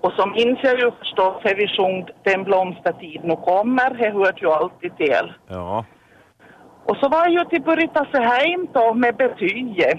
Och 0.00 0.12
så 0.12 0.26
minns 0.26 0.58
jag 0.62 0.78
ju 0.78 0.90
förstås 0.90 1.36
hur 1.44 1.54
vi 1.54 1.68
sjöng 1.68 2.06
Den 2.22 2.44
blomstertid 2.44 3.20
nu 3.24 3.36
kommer, 3.36 3.90
det 3.90 4.10
hörde 4.10 4.40
ju 4.40 4.50
alltid 4.50 4.96
till. 4.96 5.32
Ja. 5.48 5.84
Och 6.84 6.96
så 6.96 7.08
var 7.08 7.18
jag 7.18 7.32
ju 7.32 7.44
till 7.44 7.62
Buritasseheim 7.62 8.68
då 8.72 8.94
med 8.94 9.16
betyget. 9.16 9.98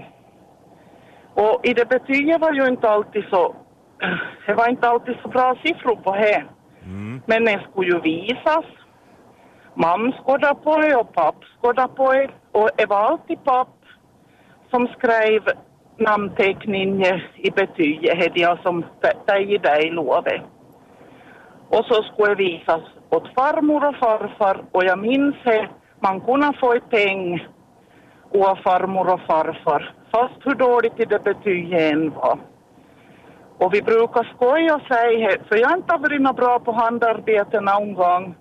Och 1.33 1.65
i 1.65 1.73
det 1.73 1.89
betyget 1.89 2.41
var 2.41 2.53
ju 2.53 2.67
inte 2.67 2.89
alltid 2.89 3.23
så, 3.29 3.55
det 4.45 4.53
var 4.53 4.69
inte 4.69 4.89
alltid 4.89 5.15
så 5.21 5.27
bra 5.27 5.55
siffror 5.63 5.95
på 5.95 6.11
det. 6.15 6.43
Mm. 6.87 7.21
Men 7.25 7.45
den 7.45 7.59
skulle 7.59 7.91
ju 7.91 7.99
visas. 8.01 8.65
Mamma 9.73 10.11
skådade 10.11 10.55
på 10.63 10.77
det 10.77 10.95
och 10.95 11.13
papp 11.13 11.35
skådade 11.57 11.93
på 11.93 12.11
det. 12.13 12.29
Och 12.51 12.69
det 12.77 12.85
var 12.85 12.97
alltid 12.97 13.43
papp 13.43 13.75
som 14.71 14.87
skrev 14.87 15.41
namnteckningen 15.97 17.21
i 17.35 17.51
betyget, 17.51 18.17
Det 18.17 18.41
jag 18.41 18.59
som 18.61 18.85
dig 19.27 19.53
i 19.53 19.57
dig 19.57 19.91
lovet. 19.91 20.41
Och 21.69 21.85
så 21.85 22.03
skulle 22.03 22.35
det 22.35 22.43
visas 22.43 22.81
åt 23.09 23.33
farmor 23.35 23.87
och 23.87 23.95
farfar 23.95 24.63
och 24.71 24.83
jag 24.83 24.99
minns 24.99 25.35
att 25.45 25.69
man 25.99 26.21
kunde 26.21 26.53
få 26.59 26.75
pengar 26.75 26.89
peng 26.89 27.47
farmor 28.63 29.13
och 29.13 29.21
farfar, 29.21 29.93
fast 30.11 30.45
hur 30.45 30.55
dåligt 30.55 30.99
i 30.99 31.05
det 31.05 31.23
betyget 31.23 31.93
än 31.93 32.09
var. 32.09 32.39
Och 33.59 33.73
vi 33.73 33.81
brukar 33.81 34.33
skoja 34.35 34.75
och 34.75 34.81
säga, 34.81 35.37
för 35.49 35.55
jag 35.55 35.69
har 35.69 35.77
inte 35.77 35.97
varit 35.97 36.35
bra 36.35 36.59
på 36.59 36.71
handarbete 36.71 37.61
någon 37.61 37.93
gång 37.93 38.35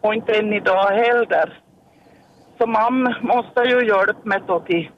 och 0.00 0.14
inte 0.14 0.32
än 0.38 0.52
idag 0.52 0.90
heller. 0.90 1.62
Så 2.58 2.66
mamma 2.66 3.16
måste 3.20 3.60
ju 3.62 3.86
hjälpa 3.86 4.20
mig 4.22 4.40
då 4.46 4.60
till 4.60 4.90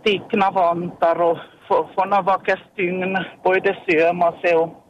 stickna 0.00 0.50
vantar 0.50 1.20
och 1.20 1.38
få, 1.68 1.88
få 1.94 2.04
några 2.04 2.22
vackra 2.22 2.56
stygn, 2.72 3.18
både 3.42 3.76
söma 3.88 4.32
sig 4.32 4.56
och... 4.56 4.82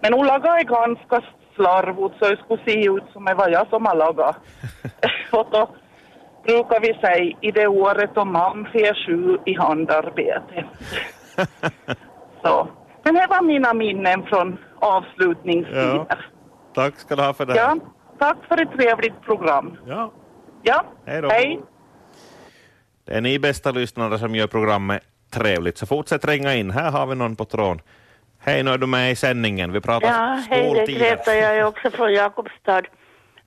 Men 0.00 0.12
hon 0.14 0.26
lagade 0.26 0.62
ganska 0.62 1.20
slarvigt 1.54 2.18
så 2.18 2.30
det 2.30 2.36
skulle 2.36 2.64
se 2.64 2.86
ut 2.86 3.04
som 3.12 3.24
det 3.24 3.34
var 3.34 3.48
jag 3.48 3.68
som 3.68 3.86
har 3.86 3.96
lagat. 3.96 4.36
och 5.32 5.46
då 5.50 5.68
brukar 6.42 6.80
vi 6.80 6.94
säga 6.94 7.36
i 7.40 7.50
det 7.50 7.66
året 7.66 8.10
då 8.14 8.24
mamma 8.24 8.68
får 8.72 9.06
sju 9.06 9.38
i 9.44 9.54
handarbete. 9.54 10.64
så. 12.48 12.68
Men 13.02 13.14
det 13.14 13.26
var 13.30 13.42
mina 13.42 13.74
minnen 13.74 14.22
från 14.26 14.58
avslutningstider. 14.80 16.06
Ja. 16.08 16.16
Tack 16.74 16.98
ska 16.98 17.16
du 17.16 17.22
ha 17.22 17.32
för 17.34 17.46
det. 17.46 17.56
Ja, 17.56 17.76
tack 18.18 18.36
för 18.48 18.62
ett 18.62 18.72
trevligt 18.78 19.22
program. 19.22 19.76
Ja. 19.86 20.12
Ja, 20.62 20.84
Hej 21.06 21.22
då. 21.22 21.28
hej. 21.28 21.60
Det 23.06 23.12
är 23.14 23.20
ni 23.20 23.38
bästa 23.38 23.70
lyssnare 23.70 24.18
som 24.18 24.34
gör 24.34 24.46
programmet 24.46 25.02
trevligt, 25.30 25.78
så 25.78 25.86
fortsätt 25.86 26.24
ringa 26.24 26.54
in. 26.54 26.70
Här 26.70 26.90
har 26.90 27.06
vi 27.06 27.14
någon 27.14 27.36
på 27.36 27.44
tråden. 27.44 27.80
Hej, 28.38 28.62
nu 28.62 28.70
är 28.70 28.78
du 28.78 28.86
med 28.86 29.10
i 29.12 29.16
sändningen. 29.16 29.72
Vi 29.72 29.80
pratar 29.80 30.08
Ja, 30.08 30.40
hej, 30.50 30.62
det 30.62 30.68
är 30.68 30.74
skoltider. 30.74 31.00
Greta. 31.00 31.34
Jag 31.34 31.56
är 31.56 31.64
också 31.66 31.90
från 31.90 32.12
Jakobstad. 32.12 32.82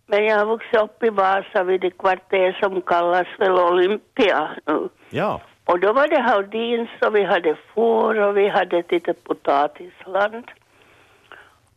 Men 0.07 0.25
jag 0.25 0.37
har 0.37 0.45
vuxit 0.45 0.79
upp 0.81 1.03
i 1.03 1.09
Vasa 1.09 1.63
vid 1.63 1.81
det 1.81 1.91
kvarter 1.91 2.57
som 2.61 2.81
kallas 2.81 3.27
väl 3.39 3.51
Olympia 3.51 4.49
nu. 4.67 4.89
Ja. 5.09 5.41
Och 5.69 5.79
då 5.79 5.93
var 5.93 6.07
det 6.07 6.21
Haudins 6.21 6.89
och 7.01 7.15
vi 7.15 7.23
hade 7.23 7.55
får 7.73 8.19
och 8.19 8.37
vi 8.37 8.47
hade 8.47 8.77
ett 8.77 8.91
litet 8.91 9.23
potatisland. 9.23 10.51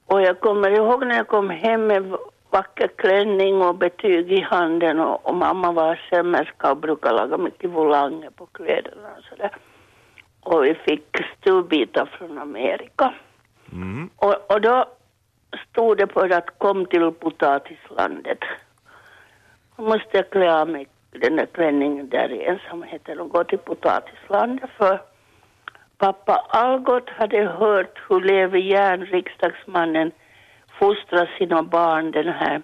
Och 0.06 0.22
jag 0.22 0.40
kommer 0.40 0.70
ihåg 0.70 1.06
när 1.06 1.16
jag 1.16 1.28
kom 1.28 1.50
hem 1.50 1.86
med 1.86 2.16
vacker 2.50 2.88
klänning 2.96 3.62
och 3.62 3.74
betyg 3.74 4.32
i 4.32 4.40
handen 4.40 5.00
och, 5.00 5.26
och 5.26 5.34
mamma 5.34 5.72
var 5.72 6.00
sömmerska 6.10 6.70
och 6.70 6.76
brukade 6.76 7.16
laga 7.16 7.36
mycket 7.36 7.70
volanger 7.70 8.30
på 8.30 8.46
kläderna 8.46 9.08
och 9.18 9.24
sådär. 9.24 9.50
Och 10.40 10.64
vi 10.64 10.74
fick 10.74 11.16
stuvbitar 11.38 12.06
från 12.06 12.38
Amerika. 12.38 13.14
Mm. 13.72 14.10
Och, 14.16 14.52
och 14.52 14.60
då 14.60 14.84
stod 15.70 15.98
det 15.98 16.06
på 16.06 16.20
att 16.20 16.58
kom 16.58 16.86
till 16.86 17.10
potatislandet. 17.10 18.38
Då 19.76 19.82
måste 19.82 20.16
jag 20.16 20.30
klä 20.30 20.60
av 20.60 20.68
mig 20.68 20.86
den 21.12 21.36
där 21.36 21.46
klänningen 21.46 22.08
där 22.08 22.32
i 22.32 22.44
ensamheten 22.44 23.20
och 23.20 23.30
gå 23.30 23.44
till 23.44 23.58
potatislandet 23.58 24.70
för 24.76 25.00
pappa 25.98 26.46
Algot 26.48 27.10
hade 27.10 27.44
hört 27.44 27.98
hur 28.08 28.20
Levi 28.20 28.60
Järn, 28.60 29.06
riksdagsmannen, 29.06 30.12
fostrar 30.78 31.30
sina 31.38 31.62
barn, 31.62 32.10
den 32.10 32.28
här, 32.28 32.62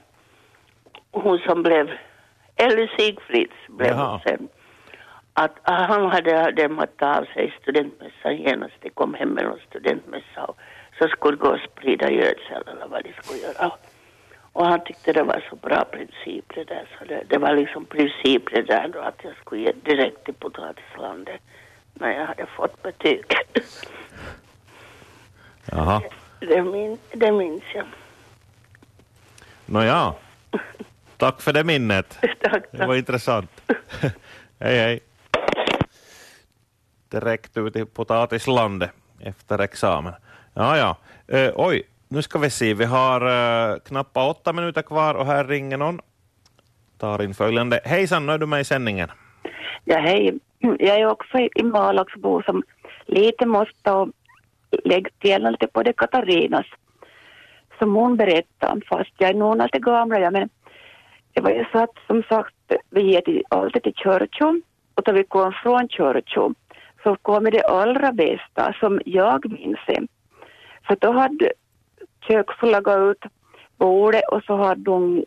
hon 1.11 1.38
som 1.38 1.62
blev, 1.62 1.90
Elly 2.56 2.88
Sigfrids 2.98 3.56
blev 3.68 3.94
hon 3.94 4.20
sen. 4.20 4.48
Att 5.32 5.58
han 5.62 6.11
hade 6.11 6.50
dämmat 6.50 7.02
av 7.02 7.24
sig 7.24 7.54
studentmässan 7.62 8.37
genast, 8.37 8.74
de 8.80 8.90
kom 8.90 9.14
hem 9.14 9.28
med 9.28 9.44
någon 9.44 9.61
studentmässa 9.68 10.44
och 10.44 10.56
så 10.98 11.08
skulle 11.08 11.37
gå 11.37 11.48
och 11.48 11.61
sprida 11.70 12.11
gödsel 12.11 12.62
eller 12.66 12.88
vad 12.88 13.04
de 13.04 13.12
skulle 13.12 13.38
göra. 13.38 13.72
Och 14.59 14.66
han 14.66 14.85
tyckte 14.85 15.12
det 15.12 15.23
var 15.23 15.44
så 15.51 15.57
bra 15.57 15.85
princip 15.85 16.44
det 16.55 16.64
där, 16.64 16.88
så 16.99 17.05
det, 17.05 17.23
det 17.29 17.38
var 17.38 17.55
liksom 17.55 17.85
princip 17.85 18.42
det 18.53 18.62
där 18.62 18.88
då 18.88 19.01
att 19.01 19.21
jag 19.23 19.37
skulle 19.37 19.61
ge 19.62 19.73
direkt 19.73 20.25
till 20.25 20.35
potatislandet 20.35 21.40
när 21.94 22.11
jag 22.12 22.27
hade 22.27 22.47
fått 22.47 22.83
betyg. 22.83 23.25
Jaha. 25.64 26.03
det, 26.40 26.62
min, 26.62 26.99
det 27.12 27.33
minns 27.33 27.62
jag. 27.75 27.87
Nåja. 29.66 30.14
Tack 31.16 31.40
för 31.40 31.53
det 31.53 31.64
minnet. 31.64 32.18
Tack, 32.42 32.62
Det 32.71 32.79
var 32.79 32.87
tack. 32.87 32.97
intressant. 32.97 33.51
hej, 34.61 34.79
hej. 34.79 35.01
Direkt 37.09 37.57
ut 37.57 37.77
i 37.77 37.85
potatislandet 37.85 38.90
efter 39.21 39.59
examen. 39.59 40.12
Ja, 40.55 40.77
ja. 40.79 40.97
Eh, 41.38 41.53
oj, 41.55 41.83
nu 42.09 42.23
ska 42.23 42.38
vi 42.38 42.51
se. 42.51 42.75
Vi 42.75 42.85
har 42.85 43.27
uh, 43.27 43.79
knappt 43.79 44.16
åtta 44.16 44.53
minuter 44.53 44.83
kvar 44.83 45.14
och 45.14 45.27
här 45.27 45.44
ringer 45.44 45.77
någon. 45.77 46.01
Tar 46.99 47.23
in 47.23 47.35
följande. 47.35 47.81
Hejsan, 47.85 48.27
nu 48.27 48.33
är 48.33 48.38
du 48.38 48.47
med 48.47 48.61
i 48.61 48.64
sändningen. 48.64 49.09
Ja, 49.85 49.99
hej. 49.99 50.38
Jag 50.59 51.01
är 51.01 51.07
också 51.07 51.38
i 51.38 51.62
Malaxbo 51.62 52.42
som 52.42 52.62
lite 53.07 53.47
måste 53.47 54.07
lägga 54.85 55.11
till 55.18 55.42
lite 55.42 55.66
på 55.66 55.83
det 55.83 55.92
Katarinas 55.92 56.66
som 57.79 57.94
hon 57.94 58.16
berättade 58.16 58.73
om, 58.73 58.81
fast 58.88 59.11
jag 59.18 59.31
är 59.31 59.35
nog 59.35 59.62
lite 59.62 59.79
gamla, 59.79 60.21
ja, 60.21 60.31
men 60.31 60.49
det 61.33 61.40
var 61.40 61.51
ju 61.51 61.64
så 61.73 61.79
att 61.79 61.97
som 62.07 62.23
sagt, 62.23 62.55
vi 62.90 63.03
gick 63.03 63.42
alltid 63.49 63.83
till 63.83 63.94
kyrkan 63.94 64.62
och 64.94 65.03
då 65.03 65.12
vi 65.12 65.25
kom 65.25 65.53
från 65.62 65.88
kyrkan 65.88 66.55
så 67.03 67.16
kom 67.16 67.44
det 67.44 67.62
allra 67.62 68.12
bästa 68.12 68.75
som 68.81 69.01
jag 69.05 69.53
minns 69.53 69.79
det. 69.87 70.07
För 70.87 70.97
då 71.01 71.12
hade 71.12 71.53
köksfru 72.28 72.70
lagat 72.70 72.98
ut 72.98 73.32
bordet 73.78 74.22
och 74.32 74.42
så 74.44 74.56
hade 74.56 74.90
hon, 74.90 75.24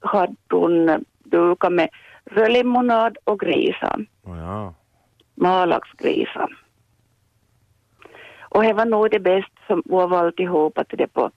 hade 0.00 0.36
hon 0.50 1.04
dukat 1.24 1.72
med 1.72 1.88
rödlimonad 2.24 3.16
och 3.24 3.40
grisar, 3.40 4.06
Oh, 4.24 4.38
ja. 4.38 4.74
malaxgrisar. 5.34 6.58
Och 8.40 8.62
det 8.62 8.72
var 8.72 8.86
nog 8.86 9.10
det 9.10 9.20
bästa 9.20 9.50
som 9.66 9.82
var 9.84 10.18
alltihop 10.18 10.78
att 10.78 10.88
det 10.88 11.06
på, 11.06 11.30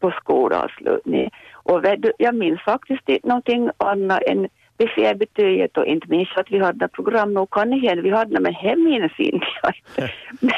på 0.00 0.10
skolavslutningen. 0.10 1.30
Och 1.52 1.84
jag 2.18 2.34
minns 2.34 2.60
faktiskt 2.60 3.08
inte 3.08 3.28
någonting 3.28 3.70
annat 3.76 4.22
än 4.22 4.48
vi 4.78 4.86
fick 4.86 5.18
betyget 5.18 5.76
och 5.76 5.86
inte 5.86 6.06
minst 6.08 6.36
att 6.36 6.50
vi 6.50 6.58
hade 6.58 6.88
program 6.88 7.34
nog 7.34 7.50
kan 7.50 7.72
igen, 7.72 8.02
vi 8.02 8.10
hade 8.10 8.40
men 8.40 8.54
hem 8.54 8.84
minns 8.84 9.12
inte 9.18 9.46
jag. 9.62 9.74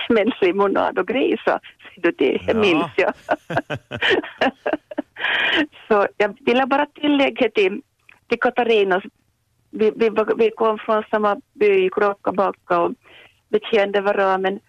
Men 0.09 0.33
limonad 0.41 0.99
och 0.99 1.09
grisar, 1.09 1.61
så 1.95 2.01
det, 2.01 2.11
det 2.11 2.41
Ja. 2.47 2.55
minns 2.55 2.91
jag. 2.97 3.13
så 5.89 6.07
jag 6.17 6.37
ville 6.47 6.67
bara 6.67 6.87
tillägga 6.87 7.49
till, 7.51 7.83
till 8.29 8.41
Katarinas, 8.41 9.05
vi, 9.71 9.91
vi, 9.97 10.11
vi 10.37 10.51
kom 10.51 10.79
från 10.79 11.03
samma 11.11 11.37
by, 11.53 11.91
Krokkabacka 11.91 12.81
och 12.81 12.93
vi 13.49 13.61
kände 13.73 14.01
varandra 14.01 14.39
men, 14.39 14.61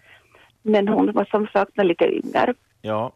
men 0.62 0.88
hon 0.88 1.12
var 1.12 1.26
som 1.26 1.48
sagt 1.48 1.78
lite 1.78 2.06
yngre. 2.06 2.54
Ja. 2.82 3.12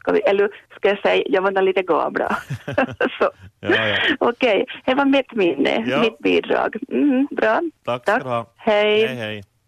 Ska 0.00 0.12
vi, 0.12 0.20
eller 0.20 0.48
ska 0.76 0.88
jag 0.88 0.98
säga, 1.00 1.22
jag 1.26 1.42
var 1.42 1.62
lite 1.62 1.82
gamla. 1.82 2.38
så, 3.18 3.30
Ja, 3.60 3.86
ja. 3.88 3.96
Okej, 4.20 4.66
det 4.84 4.94
var 4.94 5.04
mitt 5.04 5.32
minne, 5.34 5.84
Ja. 5.86 6.00
mitt 6.00 6.18
bidrag. 6.18 6.76
Mm, 6.88 7.28
bra. 7.30 7.60
Tack 7.84 8.04
du 8.06 8.28
ha. 8.28 8.46
Hej. 8.56 9.06
Hej, 9.06 9.16
hej. 9.16 9.42